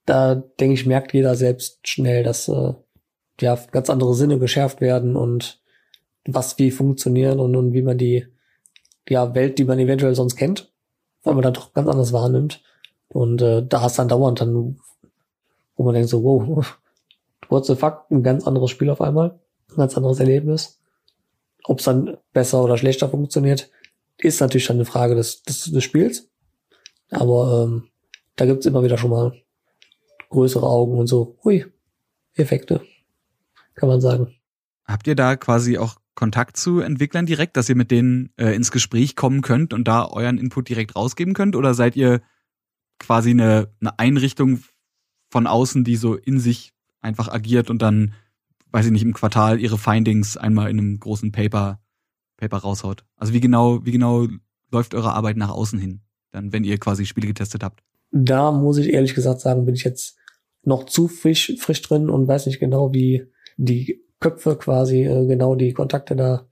[0.05, 2.73] da denke ich, merkt jeder selbst schnell, dass äh,
[3.41, 5.61] ja, ganz andere Sinne geschärft werden und
[6.25, 8.27] was wie funktionieren und, und wie man die
[9.07, 10.71] ja, Welt, die man eventuell sonst kennt,
[11.23, 12.61] weil man dann doch ganz anders wahrnimmt.
[13.09, 14.79] Und äh, da hast dann dauernd dann,
[15.75, 16.65] wo man denkt so, wow,
[17.49, 19.39] what the fuck, ein ganz anderes Spiel auf einmal,
[19.71, 20.79] ein ganz anderes Erlebnis.
[21.67, 23.69] Ob es dann besser oder schlechter funktioniert,
[24.17, 26.29] ist natürlich dann eine Frage des, des, des Spiels.
[27.11, 27.89] Aber ähm,
[28.35, 29.33] da gibt's immer wieder schon mal
[30.29, 31.65] größere Augen und so, hui,
[32.35, 32.81] Effekte
[33.75, 34.33] kann man sagen.
[34.85, 38.71] Habt ihr da quasi auch Kontakt zu Entwicklern direkt, dass ihr mit denen äh, ins
[38.71, 41.55] Gespräch kommen könnt und da euren Input direkt rausgeben könnt?
[41.55, 42.21] Oder seid ihr
[42.97, 44.63] quasi eine, eine Einrichtung
[45.29, 48.13] von außen, die so in sich einfach agiert und dann,
[48.71, 51.79] weiß ich nicht, im Quartal ihre Findings einmal in einem großen Paper,
[52.37, 53.03] Paper raushaut?
[53.15, 54.27] Also wie genau, wie genau
[54.71, 56.01] läuft eure Arbeit nach außen hin,
[56.31, 57.83] dann, wenn ihr quasi Spiele getestet habt?
[58.11, 60.17] Da muss ich ehrlich gesagt sagen, bin ich jetzt
[60.63, 63.27] noch zu frisch, frisch drin und weiß nicht genau, wie,
[63.57, 66.47] die Köpfe quasi, äh, genau die Kontakte da,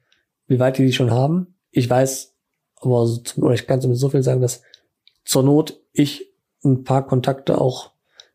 [0.47, 1.55] wie weit die die schon haben.
[1.71, 2.35] Ich weiß,
[2.81, 4.61] aber ich kann zumindest so viel sagen, dass
[5.23, 7.91] zur Not ich ein paar Kontakte auch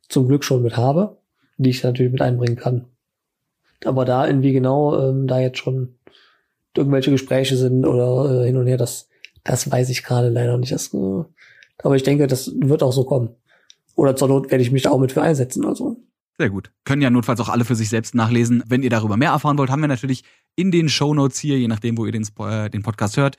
[0.08, 1.18] zum Glück schon mit habe,
[1.56, 2.86] die ich natürlich mit einbringen kann.
[3.84, 5.94] Aber da irgendwie genau, ähm, da jetzt schon
[6.76, 9.08] irgendwelche Gespräche sind oder äh, hin und her, das,
[9.44, 10.72] das weiß ich gerade leider nicht.
[10.72, 11.24] Das, äh,
[11.78, 13.30] aber ich denke, das wird auch so kommen.
[13.96, 15.64] Oder zur Not werde ich mich da auch mit für einsetzen.
[15.64, 15.96] Also
[16.40, 16.72] sehr gut.
[16.84, 18.62] Können ja notfalls auch alle für sich selbst nachlesen.
[18.66, 20.24] Wenn ihr darüber mehr erfahren wollt, haben wir natürlich
[20.56, 23.36] in den Show Notes hier, je nachdem, wo ihr den, äh, den Podcast hört,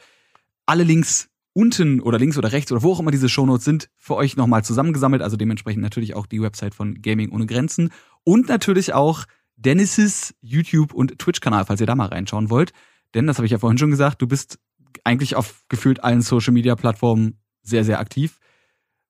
[0.68, 3.90] alle Links unten oder links oder rechts oder wo auch immer diese Show Notes sind,
[3.98, 5.24] für euch nochmal zusammengesammelt.
[5.24, 7.92] Also dementsprechend natürlich auch die Website von Gaming ohne Grenzen
[8.24, 9.26] und natürlich auch
[9.62, 12.74] Dennis's YouTube und Twitch-Kanal, falls ihr da mal reinschauen wollt.
[13.14, 14.60] Denn, das habe ich ja vorhin schon gesagt, du bist
[15.04, 18.40] eigentlich auf gefühlt allen Social-Media-Plattformen sehr, sehr aktiv.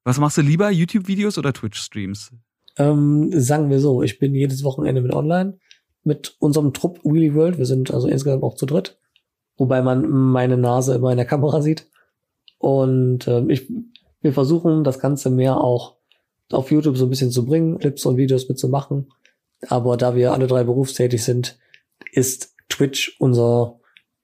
[0.04, 2.32] Was machst du lieber, YouTube-Videos oder Twitch-Streams?
[2.78, 5.58] Ähm, sagen wir so, ich bin jedes Wochenende mit online
[6.04, 7.58] mit unserem Trupp Wheelie World.
[7.58, 8.98] Wir sind also insgesamt auch zu dritt,
[9.58, 11.88] wobei man meine Nase immer in der Kamera sieht.
[12.58, 13.72] Und ähm, ich,
[14.22, 15.98] wir versuchen das Ganze mehr auch
[16.52, 19.12] auf YouTube so ein bisschen zu bringen, Clips und Videos mitzumachen.
[19.68, 21.60] Aber da wir alle drei berufstätig sind,
[22.12, 23.80] ist Twitch unser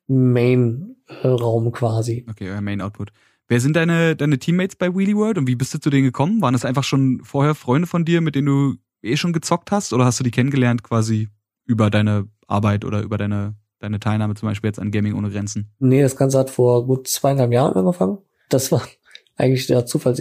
[0.08, 2.26] Main-Raum quasi.
[2.30, 3.12] Okay, euer Main-Output.
[3.48, 6.42] Wer sind deine, deine Teammates bei Wheelie World und wie bist du zu denen gekommen?
[6.42, 9.94] Waren das einfach schon vorher Freunde von dir, mit denen du eh schon gezockt hast
[9.94, 11.30] oder hast du die kennengelernt quasi
[11.66, 15.72] über deine Arbeit oder über deine, deine Teilnahme zum Beispiel jetzt an Gaming ohne Grenzen?
[15.80, 18.18] Nee, das Ganze hat vor gut zweieinhalb Jahren angefangen.
[18.50, 18.86] Das war
[19.38, 20.16] eigentlich der Zufall,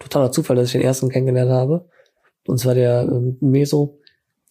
[0.00, 1.88] totaler Zufall, dass ich den ersten kennengelernt habe.
[2.46, 4.00] Und zwar der ähm, Meso.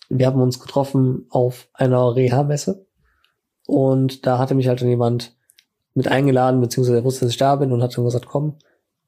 [0.09, 2.85] Wir haben uns getroffen auf einer Reha-Messe.
[3.67, 5.35] Und da hatte mich halt dann jemand
[5.93, 8.57] mit eingeladen, beziehungsweise er wusste, dass ich da bin und hat dann gesagt, komm,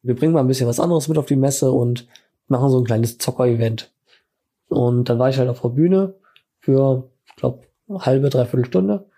[0.01, 2.07] wir bringen mal ein bisschen was anderes mit auf die Messe und
[2.47, 3.91] machen so ein kleines Zocker-Event.
[4.69, 6.15] Und dann war ich halt auf der Bühne
[6.59, 9.09] für, ich glaube, halbe, dreiviertel Stunde.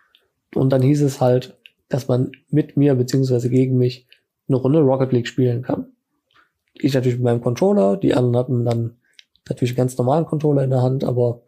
[0.56, 1.58] Und dann hieß es halt,
[1.90, 4.08] dass man mit mir beziehungsweise gegen mich
[4.48, 5.94] eine Runde Rocket League spielen kann.
[6.74, 8.98] Ich natürlich mit meinem Controller, die anderen hatten dann
[9.48, 11.42] natürlich ganz normalen Controller in der Hand, aber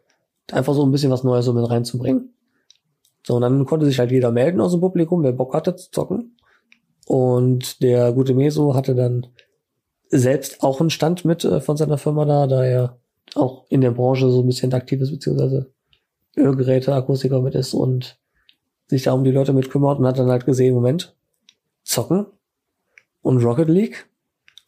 [0.50, 2.34] einfach so ein bisschen was Neues so mit reinzubringen.
[3.26, 5.90] So, und dann konnte sich halt jeder melden aus dem Publikum, wer Bock hatte zu
[5.90, 6.36] zocken.
[7.06, 9.28] Und der gute Meso hatte dann
[10.08, 12.98] selbst auch einen Stand mit äh, von seiner Firma da, da er
[13.34, 15.72] auch in der Branche so ein bisschen aktiv ist, beziehungsweise
[16.36, 18.18] Ölgeräte, Akustiker mit ist und
[18.88, 21.14] sich da um die Leute mit kümmert und hat dann halt gesehen, Moment,
[21.82, 22.26] zocken
[23.22, 24.06] und Rocket League,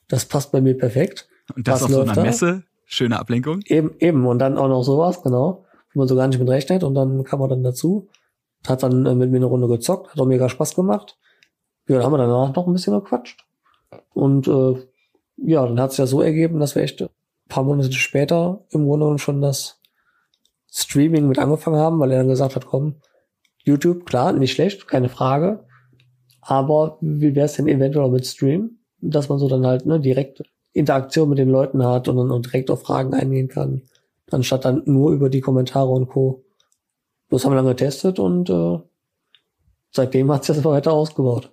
[0.09, 1.29] das passt bei mir perfekt.
[1.55, 2.23] Und das Was auf so einer da?
[2.23, 3.61] Messe, schöne Ablenkung.
[3.66, 6.85] Eben, eben, und dann auch noch sowas, genau, wo man so gar nicht mit rechnet
[6.85, 8.09] und dann kam er dann dazu,
[8.66, 11.18] hat dann äh, mit mir eine Runde gezockt, hat auch mega Spaß gemacht.
[11.88, 13.44] Ja, dann haben wir danach noch ein bisschen gequatscht.
[14.12, 14.87] Und äh,
[15.37, 17.09] ja, dann hat es ja so ergeben, dass wir echt ein
[17.49, 19.81] paar Monate später im Grunde schon das
[20.70, 22.97] Streaming mit angefangen haben, weil er dann gesagt hat, komm,
[23.64, 25.64] YouTube, klar, nicht schlecht, keine Frage.
[26.40, 28.79] Aber wie wäre es denn eventuell mit Stream?
[29.01, 30.42] Dass man so dann halt ne, direkt
[30.75, 33.83] Interaktion mit den Leuten hat und, und direkt auf Fragen eingehen kann,
[34.31, 36.45] anstatt dann nur über die Kommentare und Co.
[37.31, 38.79] Das haben wir dann getestet und äh,
[39.91, 41.53] seitdem hat sich das weiter ausgebaut.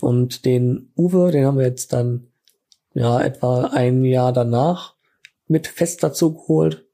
[0.00, 2.28] Und den Uwe, den haben wir jetzt dann
[2.92, 4.94] ja etwa ein Jahr danach
[5.48, 6.86] mit fest dazu geholt.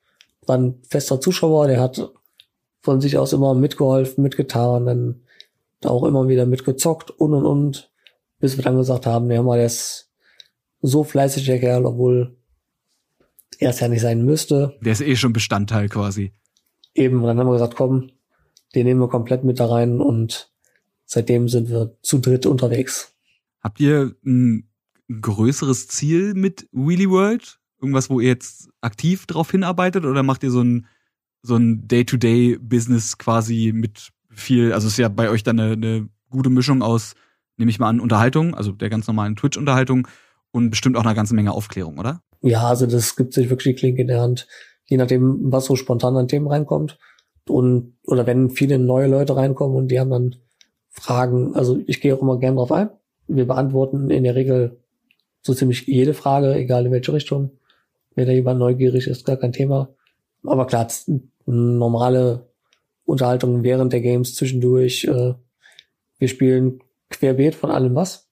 [0.47, 2.13] War ein fester Zuschauer, der hat
[2.81, 5.23] von sich aus immer mitgeholfen, mitgetan, dann
[5.85, 7.93] auch immer wieder mitgezockt und und und,
[8.39, 10.12] bis wir dann gesagt haben, ja mal, der ist
[10.83, 12.37] so fleißig, der Kerl, obwohl
[13.59, 14.77] er es ja nicht sein müsste.
[14.81, 16.33] Der ist eh schon Bestandteil quasi.
[16.95, 18.11] Eben, dann haben wir gesagt, komm,
[18.75, 20.51] den nehmen wir komplett mit da rein und
[21.05, 23.15] seitdem sind wir zu dritt unterwegs.
[23.61, 24.69] Habt ihr ein
[25.09, 27.61] größeres Ziel mit Wheelie World?
[27.81, 30.87] Irgendwas, wo ihr jetzt aktiv drauf hinarbeitet oder macht ihr so ein
[31.43, 36.09] so ein Day-to-Day-Business quasi mit viel, also es ist ja bei euch dann eine, eine
[36.31, 37.15] gute Mischung aus,
[37.57, 40.09] nehme ich mal an, Unterhaltung, also der ganz normalen Twitch-Unterhaltung
[40.53, 42.23] und bestimmt auch eine ganze Menge Aufklärung, oder?
[42.43, 44.47] Ja, also das gibt sich wirklich die Klinke in der Hand,
[44.85, 46.99] je nachdem, was so spontan an Themen reinkommt.
[47.49, 50.37] Und, oder wenn viele neue Leute reinkommen und die haben dann
[50.91, 52.91] Fragen, also ich gehe auch immer gern drauf ein.
[53.27, 54.79] Wir beantworten in der Regel
[55.41, 57.51] so ziemlich jede Frage, egal in welche Richtung.
[58.15, 59.89] Wenn da jemand neugierig ist, gar kein Thema.
[60.45, 60.87] Aber klar,
[61.47, 62.49] normale
[63.05, 65.05] Unterhaltung während der Games zwischendurch.
[65.05, 65.35] Äh,
[66.19, 68.29] wir spielen querbeet von allem was.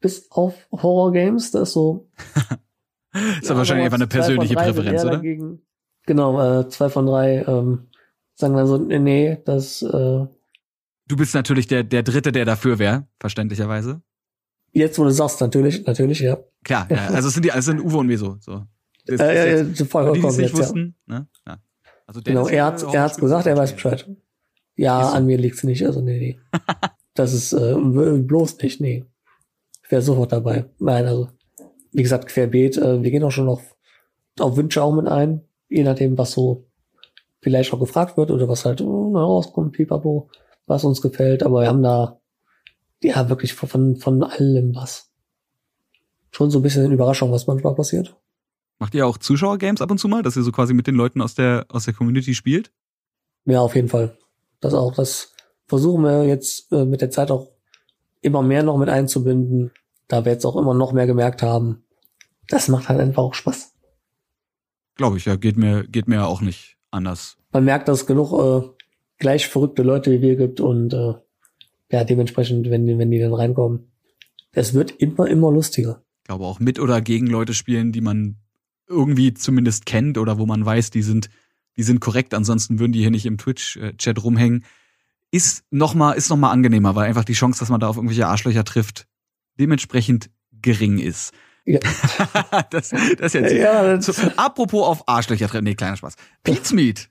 [0.00, 2.08] Bis auf Horror-Games, das ist so.
[3.12, 5.12] ist ja, wahrscheinlich einfach eine persönliche Präferenz, oder?
[5.12, 5.62] Dagegen,
[6.06, 7.88] genau, äh, zwei von drei ähm,
[8.34, 9.82] sagen dann so, nee, das.
[9.82, 14.02] Äh, du bist natürlich der, der Dritte, der dafür wäre, verständlicherweise.
[14.72, 16.38] Jetzt, wo du sagst, natürlich, natürlich, ja.
[16.62, 18.64] Klar, ja, also es sind die, also sind Uwe und Meso, so.
[19.06, 21.20] Das, äh, ja, ja, vollkommen die, die nicht jetzt, wussten, ja.
[21.20, 21.28] ne?
[21.46, 21.58] Ja.
[22.06, 24.08] Also genau, er hat, er hat's gesagt, er weiß Bescheid.
[24.76, 26.38] Ja, an mir liegt's nicht, also nee, nee.
[27.14, 29.04] das ist äh, bloß nicht, nee.
[29.88, 30.66] Wäre sofort dabei.
[30.78, 31.28] Nein, also,
[31.92, 33.76] wie gesagt, querbeet, äh, wir gehen auch schon auf,
[34.38, 36.66] auf Wünsche auch mit ein, je nachdem, was so
[37.40, 40.28] vielleicht auch gefragt wird oder was halt oh, rauskommt, pipapo,
[40.66, 42.20] was uns gefällt, aber wir haben da
[43.02, 45.10] ja wirklich von, von allem was.
[46.30, 48.16] Schon so ein bisschen Überraschung, was manchmal passiert.
[48.78, 51.20] Macht ihr auch Zuschauergames ab und zu mal, dass ihr so quasi mit den Leuten
[51.20, 52.70] aus der, aus der Community spielt?
[53.44, 54.16] Ja, auf jeden Fall.
[54.60, 54.94] Das auch.
[54.94, 55.32] Das
[55.66, 57.50] versuchen wir jetzt äh, mit der Zeit auch
[58.20, 59.70] immer mehr noch mit einzubinden,
[60.08, 61.84] da wir jetzt auch immer noch mehr gemerkt haben,
[62.48, 63.74] das macht halt einfach auch Spaß.
[64.96, 67.36] Glaube ich, ja, geht mir, geht mir auch nicht anders.
[67.52, 68.68] Man merkt, dass es genug äh,
[69.18, 71.14] gleich verrückte Leute wie wir gibt und äh,
[71.90, 73.90] ja, dementsprechend, wenn, wenn die dann reinkommen,
[74.52, 76.02] es wird immer, immer lustiger.
[76.22, 78.36] Ich glaube auch mit oder gegen Leute spielen, die man
[78.86, 81.30] irgendwie zumindest kennt oder wo man weiß, die sind,
[81.76, 84.64] die sind korrekt, ansonsten würden die hier nicht im Twitch-Chat rumhängen,
[85.30, 88.26] ist nochmal, ist noch mal angenehmer, weil einfach die Chance, dass man da auf irgendwelche
[88.26, 89.06] Arschlöcher trifft,
[89.58, 90.30] dementsprechend
[90.62, 91.32] gering ist.
[91.64, 91.80] Ja.
[92.70, 93.52] das, das jetzt.
[93.52, 95.64] Ja, das- so, apropos auf Arschlöcher treffen.
[95.64, 96.14] Nee, kleiner Spaß.
[96.42, 97.10] Pizmeet,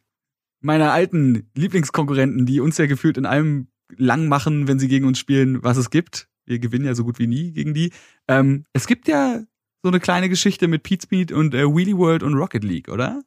[0.61, 5.19] meine alten Lieblingskonkurrenten, die uns ja gefühlt in allem lang machen, wenn sie gegen uns
[5.19, 6.27] spielen, was es gibt.
[6.45, 7.91] Wir gewinnen ja so gut wie nie gegen die.
[8.27, 9.41] Ähm, es gibt ja
[9.83, 13.21] so eine kleine Geschichte mit Pizmeet und äh, Wheelie World und Rocket League, oder?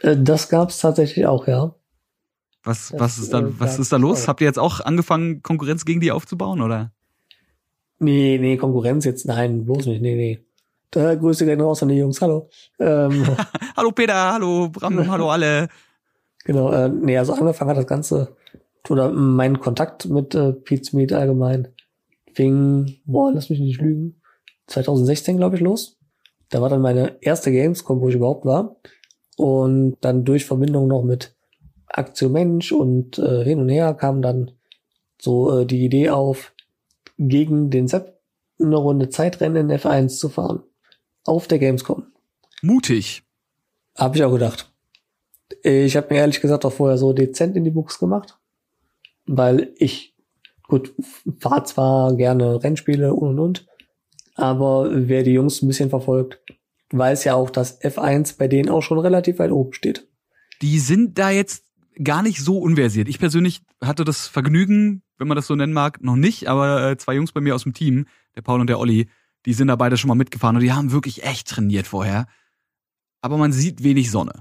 [0.00, 1.74] Äh, Das gab's tatsächlich auch, ja.
[2.64, 4.28] Was, Das, was ist da, äh, was ist da los?
[4.28, 6.92] Habt ihr jetzt auch angefangen, Konkurrenz gegen die aufzubauen, oder?
[7.98, 10.38] Nee, nee, Konkurrenz jetzt, nein, bloß nicht, nee, nee.
[10.90, 12.50] Da Grüße gehen raus an die Jungs, hallo.
[12.78, 13.24] Ähm,
[13.76, 15.68] Hallo Peter, hallo Bram, hallo alle.
[16.44, 18.36] genau, äh, nee, also angefangen hat das Ganze,
[18.88, 21.68] oder mein Kontakt mit äh, Pete's Meet allgemein
[22.34, 24.20] fing, boah, lass mich nicht lügen,
[24.66, 25.98] 2016, glaube ich, los.
[26.48, 28.76] Da war dann meine erste Gamescom, wo ich überhaupt war.
[29.36, 31.34] Und dann durch Verbindung noch mit
[31.92, 34.52] Aktion Mensch und äh, hin und her kam dann
[35.20, 36.52] so äh, die Idee auf,
[37.18, 38.20] gegen den Sepp
[38.60, 40.62] eine Runde Zeitrennen in F1 zu fahren.
[41.24, 42.04] Auf der Gamescom.
[42.62, 43.22] Mutig.
[43.96, 44.72] Habe ich auch gedacht.
[45.62, 48.38] Ich habe mir ehrlich gesagt auch vorher so dezent in die Buchs gemacht,
[49.26, 50.14] weil ich,
[50.66, 50.94] gut,
[51.38, 53.66] fahr zwar gerne Rennspiele und und und,
[54.34, 56.40] aber wer die Jungs ein bisschen verfolgt,
[56.90, 60.08] weiß ja auch, dass F1 bei denen auch schon relativ weit oben steht.
[60.62, 61.64] Die sind da jetzt
[62.02, 63.08] gar nicht so unversiert.
[63.08, 66.96] Ich persönlich hatte das Vergnügen, wenn man das so nennen mag, noch nicht, aber äh,
[66.96, 69.08] zwei Jungs bei mir aus dem Team, der Paul und der Olli,
[69.46, 72.26] die sind da beide schon mal mitgefahren und die haben wirklich echt trainiert vorher.
[73.20, 74.32] Aber man sieht wenig Sonne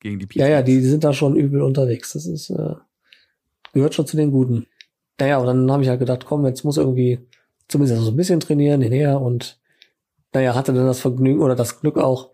[0.00, 0.82] gegen die Ja, ja, Pizmeets.
[0.82, 2.12] die sind da schon übel unterwegs.
[2.12, 2.74] Das ist äh,
[3.72, 4.66] gehört schon zu den Guten.
[5.20, 7.20] Naja, und dann habe ich halt gedacht, komm, jetzt muss irgendwie
[7.68, 9.60] zumindest so ein bisschen trainieren, hinher und
[10.34, 12.30] naja, hatte dann das Vergnügen oder das Glück auch,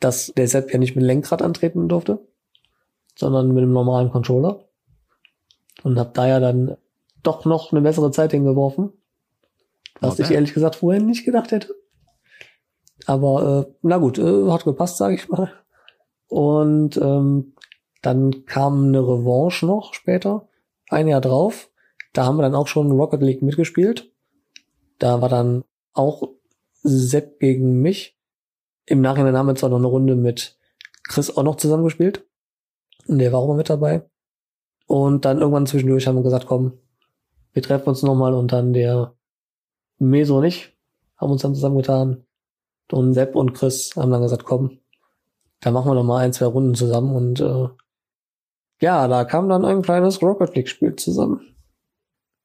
[0.00, 2.26] dass der Sepp ja nicht mit Lenkrad antreten durfte,
[3.16, 4.64] sondern mit einem normalen Controller.
[5.82, 6.76] Und hab da ja dann
[7.22, 8.92] doch noch eine bessere Zeit hingeworfen.
[10.00, 10.22] Was Okay.
[10.22, 11.74] ich ehrlich gesagt vorher nicht gedacht hätte.
[13.06, 15.50] Aber äh, na gut, äh, hat gepasst, sage ich mal.
[16.28, 17.54] Und ähm,
[18.02, 20.48] dann kam eine Revanche noch später,
[20.88, 21.70] ein Jahr drauf.
[22.12, 24.10] Da haben wir dann auch schon Rocket League mitgespielt.
[24.98, 26.30] Da war dann auch
[26.82, 28.16] Sepp gegen mich.
[28.86, 30.56] Im Nachhinein haben wir zwar noch eine Runde mit
[31.04, 32.24] Chris auch noch zusammengespielt.
[33.08, 34.08] Und der war auch mal mit dabei.
[34.86, 36.72] Und dann irgendwann zwischendurch haben wir gesagt, komm,
[37.52, 39.14] wir treffen uns nochmal und dann der
[39.98, 40.76] Meso und ich
[41.16, 42.24] haben uns dann zusammengetan.
[42.92, 44.78] Und Sepp und Chris haben dann gesagt, komm,
[45.60, 47.68] da machen wir noch mal ein, zwei Runden zusammen und äh,
[48.80, 51.56] ja, da kam dann ein kleines Rocket League Spiel zusammen.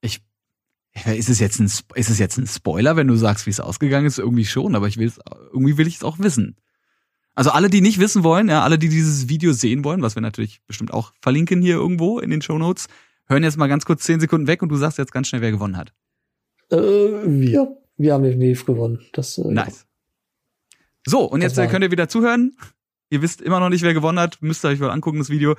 [0.01, 0.24] Ich,
[1.05, 4.07] ist es jetzt ein, ist es jetzt ein Spoiler, wenn du sagst, wie es ausgegangen
[4.07, 4.18] ist?
[4.18, 5.20] Irgendwie schon, aber ich will es,
[5.51, 6.55] irgendwie will ich es auch wissen.
[7.34, 10.22] Also alle, die nicht wissen wollen, ja, alle, die dieses Video sehen wollen, was wir
[10.22, 12.88] natürlich bestimmt auch verlinken hier irgendwo in den Show Notes,
[13.28, 15.52] hören jetzt mal ganz kurz zehn Sekunden weg und du sagst jetzt ganz schnell, wer
[15.52, 15.94] gewonnen hat.
[16.72, 19.00] Äh, wir, wir haben definitiv gewonnen.
[19.14, 19.86] Das, äh, Nice.
[21.06, 22.56] So, und jetzt äh, könnt ihr wieder zuhören.
[23.10, 24.42] Ihr wisst immer noch nicht, wer gewonnen hat.
[24.42, 25.56] Müsst ihr euch mal angucken, das Video.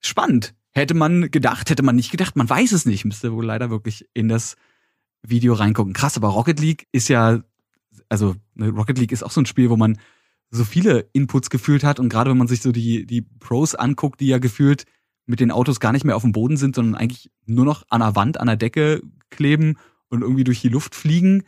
[0.00, 0.54] Spannend.
[0.72, 2.36] Hätte man gedacht, hätte man nicht gedacht.
[2.36, 3.04] Man weiß es nicht.
[3.04, 4.56] Müsst ihr wohl leider wirklich in das
[5.22, 5.92] Video reingucken.
[5.92, 7.42] Krass, aber Rocket League ist ja,
[8.08, 9.98] also ne, Rocket League ist auch so ein Spiel, wo man
[10.50, 12.00] so viele Inputs gefühlt hat.
[12.00, 14.84] Und gerade wenn man sich so die, die Pros anguckt, die ja gefühlt
[15.26, 18.00] mit den Autos gar nicht mehr auf dem Boden sind, sondern eigentlich nur noch an
[18.00, 19.76] der Wand, an der Decke kleben
[20.08, 21.44] und irgendwie durch die Luft fliegen,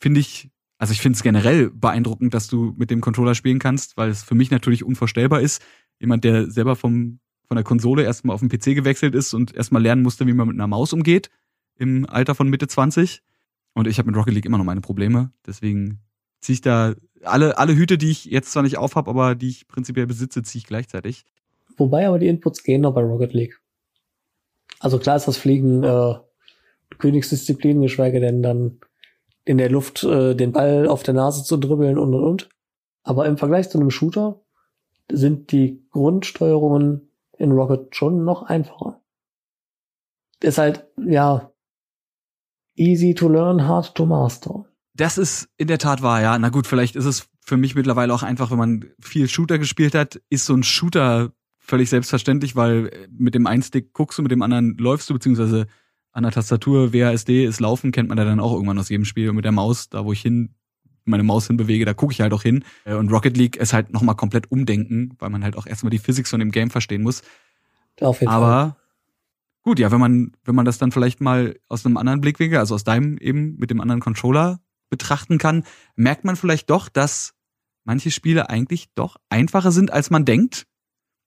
[0.00, 3.98] finde ich, also ich finde es generell beeindruckend, dass du mit dem Controller spielen kannst,
[3.98, 5.62] weil es für mich natürlich unvorstellbar ist.
[5.98, 9.82] Jemand, der selber vom, von der Konsole erstmal auf den PC gewechselt ist und erstmal
[9.82, 11.28] lernen musste, wie man mit einer Maus umgeht,
[11.76, 13.22] im Alter von Mitte 20.
[13.74, 15.30] Und ich habe mit Rocket League immer noch meine Probleme.
[15.46, 16.00] Deswegen
[16.40, 16.94] ziehe ich da
[17.24, 20.60] alle, alle Hüte, die ich jetzt zwar nicht aufhab, aber die ich prinzipiell besitze, ziehe
[20.60, 21.24] ich gleichzeitig.
[21.76, 23.60] Wobei aber die Inputs gehen noch bei Rocket League.
[24.78, 26.14] Also klar ist das Fliegen äh,
[26.98, 28.80] Königsdisziplin, geschweige denn dann
[29.44, 32.48] in der Luft äh, den Ball auf der Nase zu dribbeln und und und.
[33.02, 34.40] Aber im Vergleich zu einem Shooter
[35.10, 39.00] sind die Grundsteuerungen in Rocket schon noch einfacher.
[40.42, 41.50] Ist halt, ja,
[42.76, 44.66] easy to learn, hard to master.
[44.94, 46.38] Das ist in der Tat wahr, ja.
[46.38, 49.94] Na gut, vielleicht ist es für mich mittlerweile auch einfach, wenn man viel Shooter gespielt
[49.94, 54.22] hat, ist so ein Shooter völlig selbstverständlich, weil äh, mit dem einen Stick guckst du,
[54.22, 55.66] mit dem anderen läufst du, beziehungsweise
[56.12, 59.30] an der Tastatur WASD ist Laufen, kennt man ja dann auch irgendwann aus jedem Spiel.
[59.30, 60.54] Und mit der Maus, da wo ich hin
[61.04, 62.64] meine Maus hinbewege, da gucke ich halt auch hin.
[62.84, 65.98] Äh, Und Rocket League ist halt nochmal komplett umdenken, weil man halt auch erstmal die
[65.98, 67.22] Physics von dem Game verstehen muss.
[68.00, 68.42] Auf jeden Fall.
[68.42, 68.76] Aber
[69.62, 72.74] gut, ja, wenn man, wenn man das dann vielleicht mal aus einem anderen Blickwinkel, also
[72.74, 74.60] aus deinem eben mit dem anderen Controller
[74.90, 75.64] betrachten kann,
[75.96, 77.34] merkt man vielleicht doch, dass
[77.84, 80.66] manche Spiele eigentlich doch einfacher sind, als man denkt.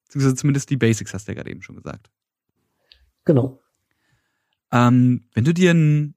[0.06, 2.12] Beziehungsweise zumindest die Basics, hast du ja gerade eben schon gesagt.
[3.26, 3.60] Genau.
[4.72, 6.16] Ähm, wenn du dir einen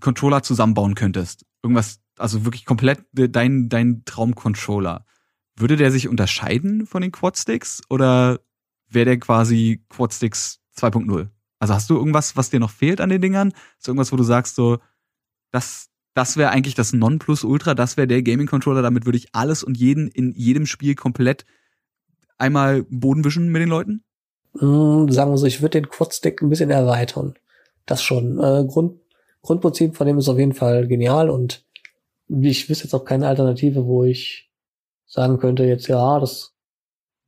[0.00, 5.04] Controller zusammenbauen könntest, irgendwas also wirklich komplett dein, dein Traumcontroller,
[5.56, 8.40] würde der sich unterscheiden von den Quadsticks oder
[8.88, 11.28] wäre der quasi Quadsticks 2.0?
[11.58, 13.52] Also hast du irgendwas, was dir noch fehlt an den Dingern?
[13.78, 14.78] Ist irgendwas, wo du sagst so,
[15.50, 19.76] das, das wäre eigentlich das Nonplusultra, das wäre der Gaming-Controller, damit würde ich alles und
[19.76, 21.44] jeden in jedem Spiel komplett
[22.38, 24.04] einmal Boden wischen mit den Leuten?
[24.54, 27.34] Mm, sagen wir so, ich würde den Quadstick ein bisschen erweitern.
[27.86, 28.38] Das schon.
[28.38, 29.00] Äh, Grund,
[29.42, 31.64] Grundprinzip von dem ist auf jeden Fall genial und
[32.28, 34.50] ich wüsste jetzt auch keine Alternative, wo ich
[35.06, 36.54] sagen könnte, jetzt ja, das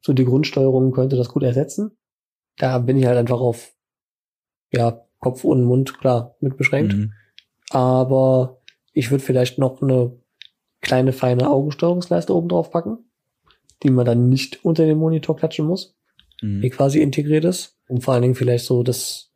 [0.00, 1.96] so die Grundsteuerung könnte das gut ersetzen.
[2.56, 3.74] Da bin ich halt einfach auf
[4.72, 6.94] ja, Kopf und Mund klar mit beschränkt.
[6.94, 7.12] Mhm.
[7.70, 8.62] Aber
[8.96, 10.18] ich würde vielleicht noch eine
[10.80, 13.10] kleine feine Augensteuerungsleiste oben drauf packen,
[13.82, 15.94] die man dann nicht unter den Monitor klatschen muss,
[16.40, 16.62] mhm.
[16.62, 19.34] die quasi integriert ist, um vor allen Dingen vielleicht so das,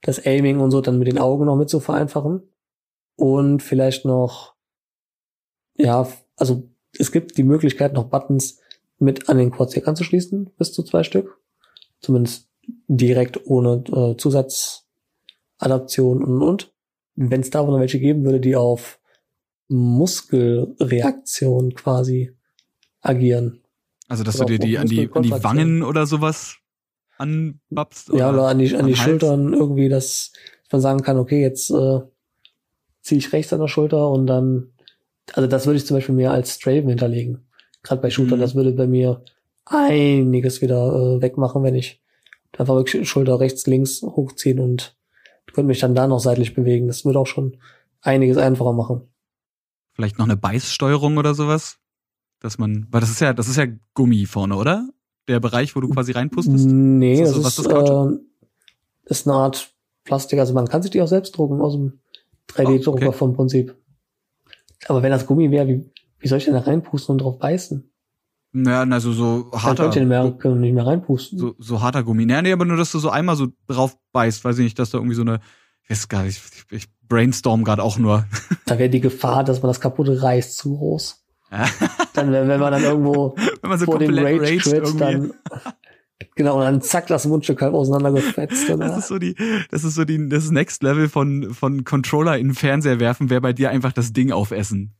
[0.00, 2.44] das Aiming und so dann mit den Augen noch mit zu vereinfachen.
[3.16, 4.54] Und vielleicht noch,
[5.76, 8.58] ja, also es gibt die Möglichkeit, noch Buttons
[8.98, 11.38] mit an den Quadstick anzuschließen, bis zu zwei Stück.
[12.00, 12.48] Zumindest
[12.88, 16.73] direkt ohne äh, Zusatzadaption und und.
[17.16, 18.98] Wenn es da noch welche geben würde, die auf
[19.68, 22.32] Muskelreaktion quasi
[23.00, 23.60] agieren.
[24.08, 26.56] Also dass oder du dir die an die, an die Wangen oder sowas
[27.16, 28.10] anbapst?
[28.10, 30.32] Oder ja, oder an die, an die Schultern irgendwie, dass
[30.70, 32.00] man sagen kann, okay, jetzt äh,
[33.02, 34.72] ziehe ich rechts an der Schulter und dann,
[35.32, 37.46] also das würde ich zum Beispiel mir als Straven hinterlegen.
[37.82, 38.42] Gerade bei Schultern, mhm.
[38.42, 39.22] das würde bei mir
[39.66, 42.02] einiges wieder äh, wegmachen, wenn ich
[42.58, 44.96] einfach wirklich Schulter rechts, links hochziehen und
[45.54, 46.86] könnte mich dann da noch seitlich bewegen.
[46.86, 47.56] Das würde auch schon
[48.02, 49.02] einiges einfacher machen.
[49.92, 51.78] Vielleicht noch eine Beißsteuerung oder sowas?
[52.40, 54.88] Dass man, weil das ist ja, das ist ja Gummi vorne, oder?
[55.28, 56.66] Der Bereich, wo du quasi reinpustest?
[56.66, 58.18] Nee, ist das, das, ist, das äh,
[59.06, 59.72] ist eine Art
[60.04, 60.38] Plastik.
[60.38, 62.00] Also man kann sich die auch selbst drucken aus dem
[62.50, 63.16] 3D-Drucker oh, okay.
[63.16, 63.74] vom Prinzip.
[64.86, 67.90] Aber wenn das Gummi wäre, wie, wie soll ich denn da reinpusten und drauf beißen?
[68.56, 69.90] Naja, also so harter.
[69.90, 71.36] Dann mehr, können nicht mehr reinpusten.
[71.36, 72.24] So, so harter Gummi.
[72.24, 74.90] Naja, nee, aber nur, dass du so einmal so drauf beißt, weiß ich nicht, dass
[74.90, 75.40] da irgendwie so eine,
[75.82, 76.40] ich weiß gar nicht,
[76.70, 78.26] ich, ich brainstorm gerade auch nur.
[78.66, 81.24] Da wäre die Gefahr, dass man das kaputte reißt, zu groß.
[82.14, 85.32] dann, wenn, wenn man dann irgendwo wenn man so vor dem Rage tritt, dann,
[86.36, 88.70] genau, und dann zack, das Mundstück halt auseinandergefetzt.
[88.70, 88.86] Oder?
[88.86, 89.34] Das ist so die,
[89.72, 93.40] das ist so die, das Next Level von, von Controller in den Fernseher werfen, wäre
[93.40, 94.94] bei dir einfach das Ding aufessen.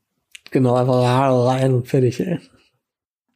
[0.50, 2.40] Genau, einfach rein und fertig, ey.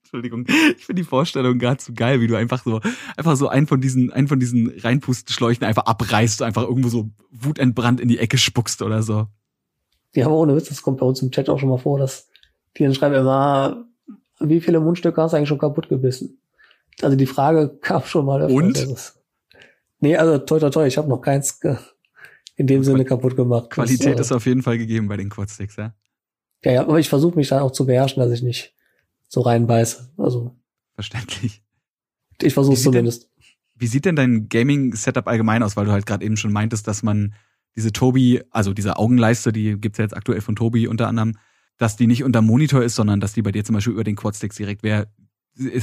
[0.08, 0.46] Entschuldigung.
[0.48, 2.80] Ich finde die Vorstellung gerade so geil, wie du einfach so,
[3.16, 8.00] einfach so einen von diesen, einen von diesen Reinpustenschläuchen einfach abreißt, einfach irgendwo so wutentbrannt
[8.00, 9.26] in die Ecke spuckst oder so.
[10.14, 12.28] Ja, aber ohne Witz, das kommt bei uns im Chat auch schon mal vor, dass
[12.76, 13.84] die dann schreiben immer,
[14.40, 16.38] wie viele Mundstücke hast du eigentlich schon kaputt gebissen?
[17.02, 18.40] Also die Frage kam schon mal.
[18.40, 18.78] Öfter, Und?
[18.78, 19.20] Ist,
[20.00, 21.60] nee, also toi toi toi, ich habe noch keins
[22.56, 23.68] in dem Sinne kaputt gemacht.
[23.70, 25.94] Qualität das, ist auf jeden Fall gegeben bei den Quadsticks, ja?
[26.64, 28.74] Ja, ja, aber ich versuche mich dann auch zu beherrschen, dass ich nicht
[29.28, 30.10] so reinbeiße.
[30.16, 30.56] Also.
[30.94, 31.62] Verständlich.
[32.42, 33.24] Ich versuche zumindest.
[33.24, 33.28] Denn,
[33.76, 35.76] wie sieht denn dein Gaming-Setup allgemein aus?
[35.76, 37.34] Weil du halt gerade eben schon meintest, dass man
[37.76, 41.36] diese Tobi, also diese Augenleiste, die gibt's ja jetzt aktuell von Tobi unter anderem,
[41.76, 44.16] dass die nicht unter Monitor ist, sondern dass die bei dir zum Beispiel über den
[44.16, 45.06] Quadsticks direkt wäre.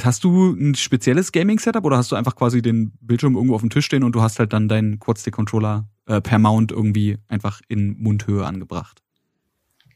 [0.03, 3.69] Hast du ein spezielles Gaming-Setup oder hast du einfach quasi den Bildschirm irgendwo auf dem
[3.69, 7.97] Tisch stehen und du hast halt dann deinen Quadstick-Controller äh, per Mount irgendwie einfach in
[7.97, 9.03] Mundhöhe angebracht?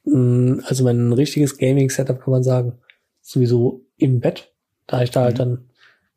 [0.05, 2.73] Mm, also mein richtiges Gaming-Setup kann man sagen
[3.29, 4.51] sowieso im Bett,
[4.87, 5.37] da ich da halt mhm.
[5.37, 5.69] dann,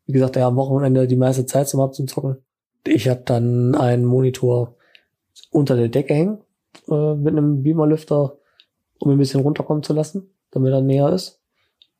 [0.07, 2.37] wie gesagt, ja am Wochenende die meiste Zeit zum hab zum Zocken.
[2.85, 4.75] Ich habe dann einen Monitor
[5.51, 6.39] unter der Decke hängen
[6.89, 8.37] äh, mit einem Beamerlüfter,
[8.99, 11.39] um ein bisschen runterkommen zu lassen, damit er näher ist.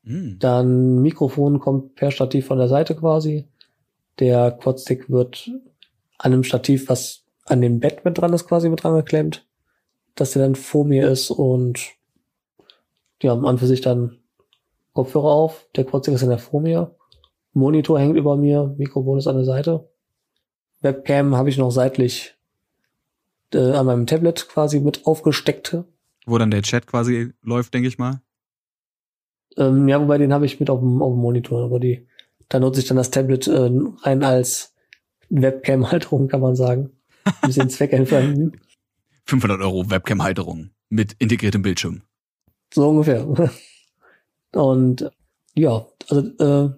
[0.03, 0.37] Mhm.
[0.39, 3.47] Dann Mikrofon kommt per Stativ von der Seite quasi.
[4.19, 5.49] Der Quadstick wird
[6.17, 9.45] an einem Stativ, was an dem Bett mit dran ist, quasi mit dran geklemmt,
[10.15, 11.79] dass der dann vor mir ist und
[13.21, 14.22] ja, an für sich dann
[14.93, 16.95] Kopfhörer auf, der Quadstick ist in der vor mir,
[17.53, 19.87] Monitor hängt über mir, Mikrofon ist an der Seite.
[20.81, 22.35] Webcam habe ich noch seitlich
[23.53, 25.77] äh, an meinem Tablet quasi mit aufgesteckt.
[26.25, 28.21] Wo dann der Chat quasi läuft, denke ich mal.
[29.57, 32.07] Ähm, ja, wobei den habe ich mit auf dem, auf dem Monitor, aber die,
[32.49, 33.69] da nutze ich dann das Tablet äh,
[34.01, 34.73] rein als
[35.29, 36.91] Webcam-Halterung, kann man sagen.
[37.23, 38.59] Ein bisschen zweckentfremden.
[39.25, 42.01] 500 Euro Webcam-Halterung mit integriertem Bildschirm.
[42.73, 43.51] So ungefähr.
[44.53, 45.09] Und
[45.55, 46.69] ja, also äh,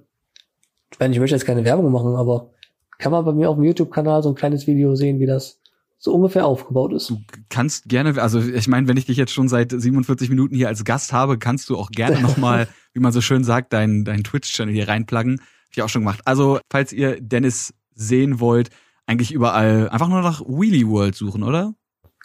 [0.91, 2.51] ich meine, ich möchte jetzt keine Werbung machen, aber
[2.97, 5.59] kann man bei mir auf dem YouTube-Kanal so ein kleines Video sehen, wie das
[5.97, 7.09] so ungefähr aufgebaut ist.
[7.09, 7.17] Du
[7.49, 10.83] kannst gerne, also ich meine, wenn ich dich jetzt schon seit 47 Minuten hier als
[10.83, 14.73] Gast habe, kannst du auch gerne nochmal, wie man so schön sagt, deinen dein Twitch-Channel
[14.73, 15.39] hier reinpluggen.
[15.39, 16.21] Hab ich auch schon gemacht.
[16.25, 18.69] Also, falls ihr Dennis sehen wollt,
[19.07, 21.73] eigentlich überall einfach nur nach Wheelie World suchen, oder?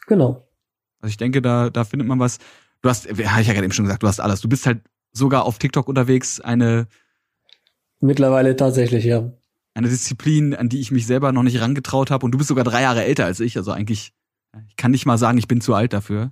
[0.07, 0.47] Genau.
[1.01, 2.39] Also ich denke, da, da findet man was.
[2.83, 4.41] Du hast, habe ich ja gerade eben schon gesagt, du hast alles.
[4.41, 4.83] Du bist halt
[5.13, 6.87] sogar auf TikTok unterwegs, eine
[8.01, 9.31] Mittlerweile tatsächlich, ja.
[9.75, 12.25] Eine Disziplin, an die ich mich selber noch nicht rangetraut habe.
[12.25, 13.57] Und du bist sogar drei Jahre älter als ich.
[13.57, 14.13] Also eigentlich,
[14.69, 16.31] ich kann nicht mal sagen, ich bin zu alt dafür.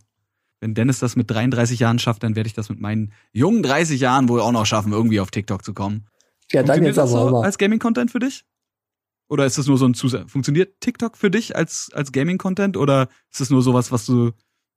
[0.60, 4.00] Wenn Dennis das mit 33 Jahren schafft, dann werde ich das mit meinen jungen 30
[4.00, 6.08] Jahren wohl auch noch schaffen, irgendwie auf TikTok zu kommen.
[6.50, 8.44] Ja, dann jetzt das aber so als Gaming-Content für dich?
[9.28, 10.32] Oder ist das nur so ein Zusatz?
[10.32, 12.76] Funktioniert TikTok für dich als, als Gaming-Content?
[12.76, 14.32] Oder ist das nur sowas, was du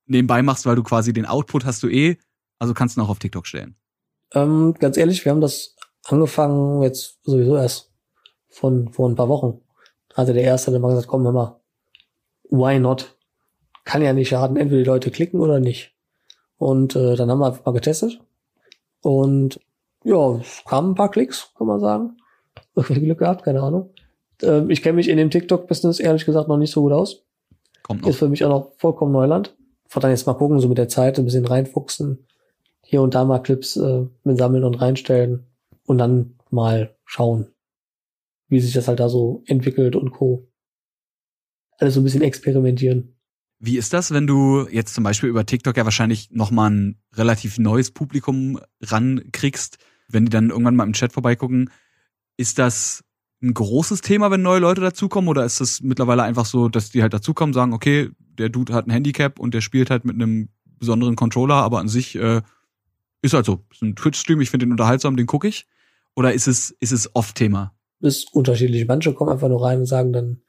[0.06, 2.18] nebenbei machst, weil du quasi den Output hast du eh,
[2.60, 3.76] also kannst du noch auf TikTok stellen?
[4.34, 5.76] Ähm, ganz ehrlich, wir haben das
[6.06, 7.92] angefangen jetzt sowieso erst
[8.50, 9.62] von vor ein paar Wochen.
[10.14, 11.62] Also der erste hat mal gesagt, komm, hör mal,
[12.50, 13.18] why not?
[13.84, 15.96] Kann ja nicht schaden, entweder die Leute klicken oder nicht.
[16.58, 18.20] Und äh, dann haben wir einfach mal getestet.
[19.02, 19.60] Und
[20.04, 22.18] ja, es kamen ein paar Klicks, kann man sagen.
[22.76, 23.94] Glück gehabt, keine Ahnung.
[24.42, 27.24] Ähm, ich kenne mich in dem TikTok-Business ehrlich gesagt noch nicht so gut aus.
[27.84, 28.10] Kommt noch.
[28.10, 29.56] Ist für mich auch noch vollkommen Neuland.
[29.88, 32.26] Von dann jetzt mal gucken, so mit der Zeit ein bisschen reinfuchsen.
[32.92, 35.46] Hier und da mal Clips äh, mit sammeln und reinstellen
[35.86, 37.48] und dann mal schauen,
[38.50, 40.46] wie sich das halt da so entwickelt und co.
[41.78, 43.16] Alles so ein bisschen experimentieren.
[43.60, 47.60] Wie ist das, wenn du jetzt zum Beispiel über TikTok ja wahrscheinlich nochmal ein relativ
[47.60, 49.78] neues Publikum rankriegst,
[50.10, 51.70] wenn die dann irgendwann mal im Chat vorbeigucken?
[52.36, 53.06] Ist das
[53.42, 55.30] ein großes Thema, wenn neue Leute dazukommen?
[55.30, 58.86] Oder ist das mittlerweile einfach so, dass die halt dazukommen, sagen, okay, der Dude hat
[58.86, 62.42] ein Handicap und der spielt halt mit einem besonderen Controller, aber an sich äh,
[63.22, 63.60] ist halt so.
[63.72, 65.68] Ist ein Twitch-Stream, ich finde den unterhaltsam, den gucke ich.
[66.16, 67.74] Oder ist es, ist es oft Thema?
[68.00, 68.88] Ist unterschiedlich.
[68.88, 70.42] Manche kommen einfach nur rein und sagen dann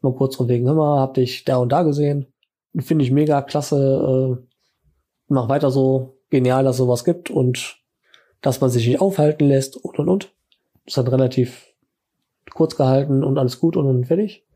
[0.00, 2.26] mal kurz von wegen, hör mal, hab dich da und da gesehen.
[2.78, 4.38] Finde ich mega klasse.
[4.40, 4.46] Äh,
[5.28, 6.18] mach weiter so.
[6.30, 7.76] Genial, dass sowas gibt und
[8.40, 10.32] dass man sich nicht aufhalten lässt und und und.
[10.86, 11.66] Ist dann relativ
[12.54, 14.46] kurz gehalten und alles gut und dann fertig.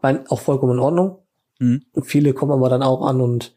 [0.00, 1.18] Mein, auch vollkommen in Ordnung.
[1.58, 1.84] Mhm.
[2.02, 3.54] Viele kommen aber dann auch an und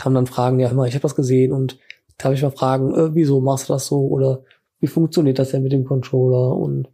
[0.00, 1.78] haben dann Fragen, ja, hör mal, ich habe das gesehen und
[2.22, 4.42] darf ich mal fragen, äh, wieso machst du das so oder
[4.80, 6.88] wie funktioniert das denn mit dem Controller und,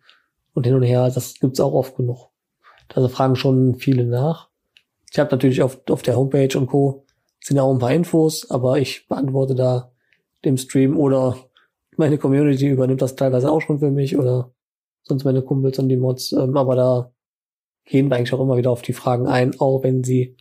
[0.55, 1.11] und hin und her.
[1.14, 2.29] Das gibt's auch oft genug.
[2.95, 4.49] Also fragen schon viele nach.
[5.11, 7.05] Ich habe natürlich auf, auf der Homepage und Co.
[7.43, 9.93] sind auch ein paar Infos, aber ich beantworte da
[10.45, 11.37] dem Stream oder
[11.97, 14.53] meine Community übernimmt das teilweise auch schon für mich oder
[15.03, 16.33] sonst meine Kumpels und die Mods.
[16.33, 17.12] Ähm, aber da
[17.85, 20.37] gehen wir eigentlich auch immer wieder auf die Fragen ein, auch wenn sie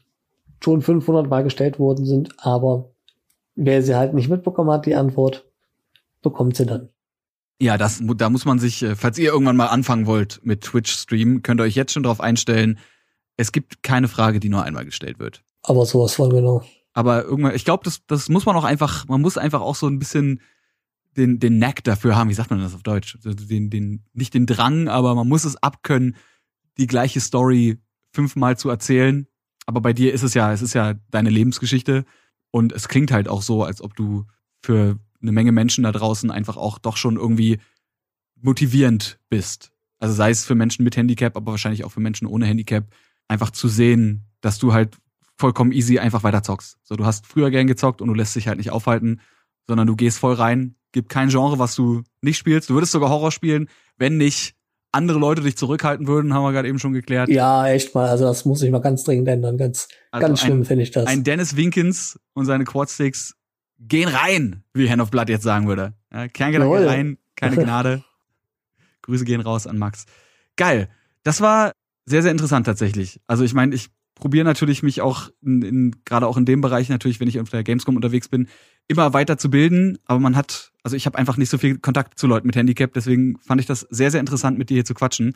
[0.62, 2.30] schon 500 Mal gestellt worden sind.
[2.38, 2.92] Aber
[3.58, 5.46] wer sie halt nicht mitbekommen hat, die Antwort,
[6.22, 6.90] bekommt sie dann.
[7.60, 11.42] Ja, das, da muss man sich, äh, falls ihr irgendwann mal anfangen wollt mit Twitch-Stream,
[11.42, 12.78] könnt ihr euch jetzt schon darauf einstellen,
[13.36, 15.44] es gibt keine Frage, die nur einmal gestellt wird.
[15.64, 16.64] Aber sowas von genau.
[16.94, 19.88] Aber irgendwann, ich glaube, das, das muss man auch einfach, man muss einfach auch so
[19.88, 20.42] ein bisschen
[21.16, 23.16] den, den Knack dafür haben, wie sagt man das auf Deutsch?
[23.16, 26.16] Also den, den, nicht den Drang, aber man muss es abkönnen,
[26.78, 27.80] die gleiche Story
[28.12, 29.28] fünfmal zu erzählen.
[29.66, 32.06] Aber bei dir ist es ja, es ist ja deine Lebensgeschichte
[32.58, 34.26] und es klingt halt auch so, als ob du
[34.64, 37.60] für eine Menge Menschen da draußen einfach auch doch schon irgendwie
[38.42, 39.72] motivierend bist.
[40.00, 42.88] Also sei es für Menschen mit Handicap, aber wahrscheinlich auch für Menschen ohne Handicap,
[43.28, 44.98] einfach zu sehen, dass du halt
[45.36, 46.80] vollkommen easy einfach weiter zockst.
[46.82, 49.22] So, du hast früher gern gezockt und du lässt dich halt nicht aufhalten,
[49.68, 52.72] sondern du gehst voll rein, gibt kein Genre, was du nicht spielst.
[52.72, 54.56] Du würdest sogar Horror spielen, wenn nicht
[54.98, 57.30] andere Leute dich zurückhalten würden, haben wir gerade eben schon geklärt.
[57.30, 58.10] Ja, echt mal.
[58.10, 59.58] Also das muss ich mal ganz dringend ändern.
[59.58, 61.06] Ganz, also ganz schlimm finde ich das.
[61.06, 63.36] Ein Dennis Winkins und seine Quadsticks
[63.80, 65.94] gehen rein, wie Hand of Blood jetzt sagen würde.
[66.12, 68.04] Ja, Kerngedanke rein, keine Gnade.
[69.04, 70.06] Grüße gehen raus an Max.
[70.56, 70.90] Geil.
[71.24, 71.72] Das war
[72.06, 73.22] sehr, sehr interessant tatsächlich.
[73.28, 73.90] Also ich meine, ich
[74.20, 77.50] probiere natürlich mich auch in, in, gerade auch in dem Bereich natürlich, wenn ich auf
[77.50, 78.48] der Gamescom unterwegs bin,
[78.88, 79.98] immer weiter zu bilden.
[80.06, 82.94] Aber man hat, also ich habe einfach nicht so viel Kontakt zu Leuten mit Handicap,
[82.94, 85.34] deswegen fand ich das sehr, sehr interessant, mit dir hier zu quatschen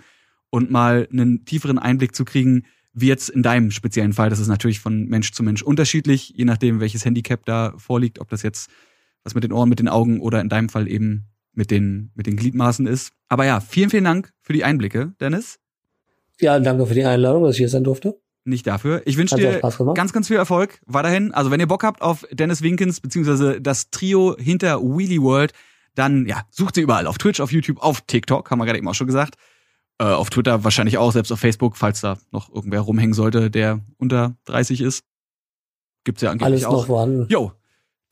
[0.50, 4.30] und mal einen tieferen Einblick zu kriegen, wie jetzt in deinem speziellen Fall.
[4.30, 8.30] Das ist natürlich von Mensch zu Mensch unterschiedlich, je nachdem, welches Handicap da vorliegt, ob
[8.30, 8.70] das jetzt
[9.24, 12.28] was mit den Ohren, mit den Augen oder in deinem Fall eben mit den, mit
[12.28, 13.12] den Gliedmaßen ist.
[13.30, 15.60] Aber ja, vielen, vielen Dank für die Einblicke, Dennis.
[16.40, 18.20] Ja, danke für die Einladung, dass ich hier sein durfte.
[18.44, 19.04] Nicht dafür.
[19.06, 19.62] Ich wünsche dir
[19.94, 21.32] ganz, ganz viel Erfolg weiterhin.
[21.32, 25.54] Also wenn ihr Bock habt auf Dennis Winkens beziehungsweise das Trio hinter Wheelie World,
[25.94, 27.06] dann ja, sucht sie überall.
[27.06, 29.36] Auf Twitch, auf YouTube, auf TikTok, haben wir gerade eben auch schon gesagt.
[30.00, 33.82] Äh, auf Twitter wahrscheinlich auch, selbst auf Facebook, falls da noch irgendwer rumhängen sollte, der
[33.98, 35.04] unter 30 ist.
[36.04, 36.72] Gibt's ja angeblich Alles auch.
[36.74, 37.28] noch vorhanden.
[37.30, 37.52] Jo.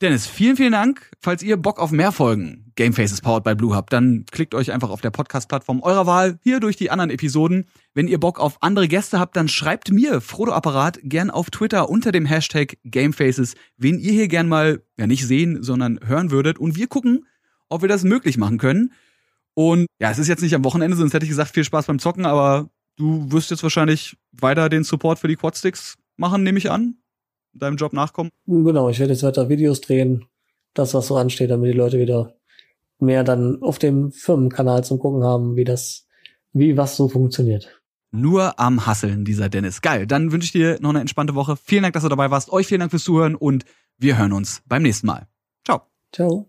[0.00, 1.10] Dennis, vielen, vielen Dank.
[1.20, 4.72] Falls ihr Bock auf mehr Folgen Game Faces Powered by Blue habt, dann klickt euch
[4.72, 7.66] einfach auf der Podcast-Plattform eurer Wahl hier durch die anderen Episoden.
[7.92, 11.90] Wenn ihr Bock auf andere Gäste habt, dann schreibt mir, Frodo Apparat, gern auf Twitter
[11.90, 16.58] unter dem Hashtag Gamefaces, wen ihr hier gern mal, ja nicht sehen, sondern hören würdet.
[16.58, 17.26] Und wir gucken,
[17.68, 18.94] ob wir das möglich machen können.
[19.52, 21.98] Und ja, es ist jetzt nicht am Wochenende, sonst hätte ich gesagt, viel Spaß beim
[21.98, 26.70] Zocken, aber du wirst jetzt wahrscheinlich weiter den Support für die Quadsticks machen, nehme ich
[26.70, 26.94] an.
[27.52, 28.30] Deinem Job nachkommen.
[28.46, 30.26] Genau, ich werde jetzt weiter Videos drehen,
[30.74, 32.34] das, was so ansteht, damit die Leute wieder
[32.98, 36.06] mehr dann auf dem Firmenkanal zum Gucken haben, wie das,
[36.52, 37.80] wie was so funktioniert.
[38.12, 39.82] Nur am Hasseln, dieser Dennis.
[39.82, 40.06] Geil.
[40.06, 41.56] Dann wünsche ich dir noch eine entspannte Woche.
[41.56, 42.50] Vielen Dank, dass du dabei warst.
[42.50, 43.64] Euch vielen Dank fürs Zuhören und
[43.98, 45.28] wir hören uns beim nächsten Mal.
[45.64, 45.82] Ciao.
[46.12, 46.48] Ciao.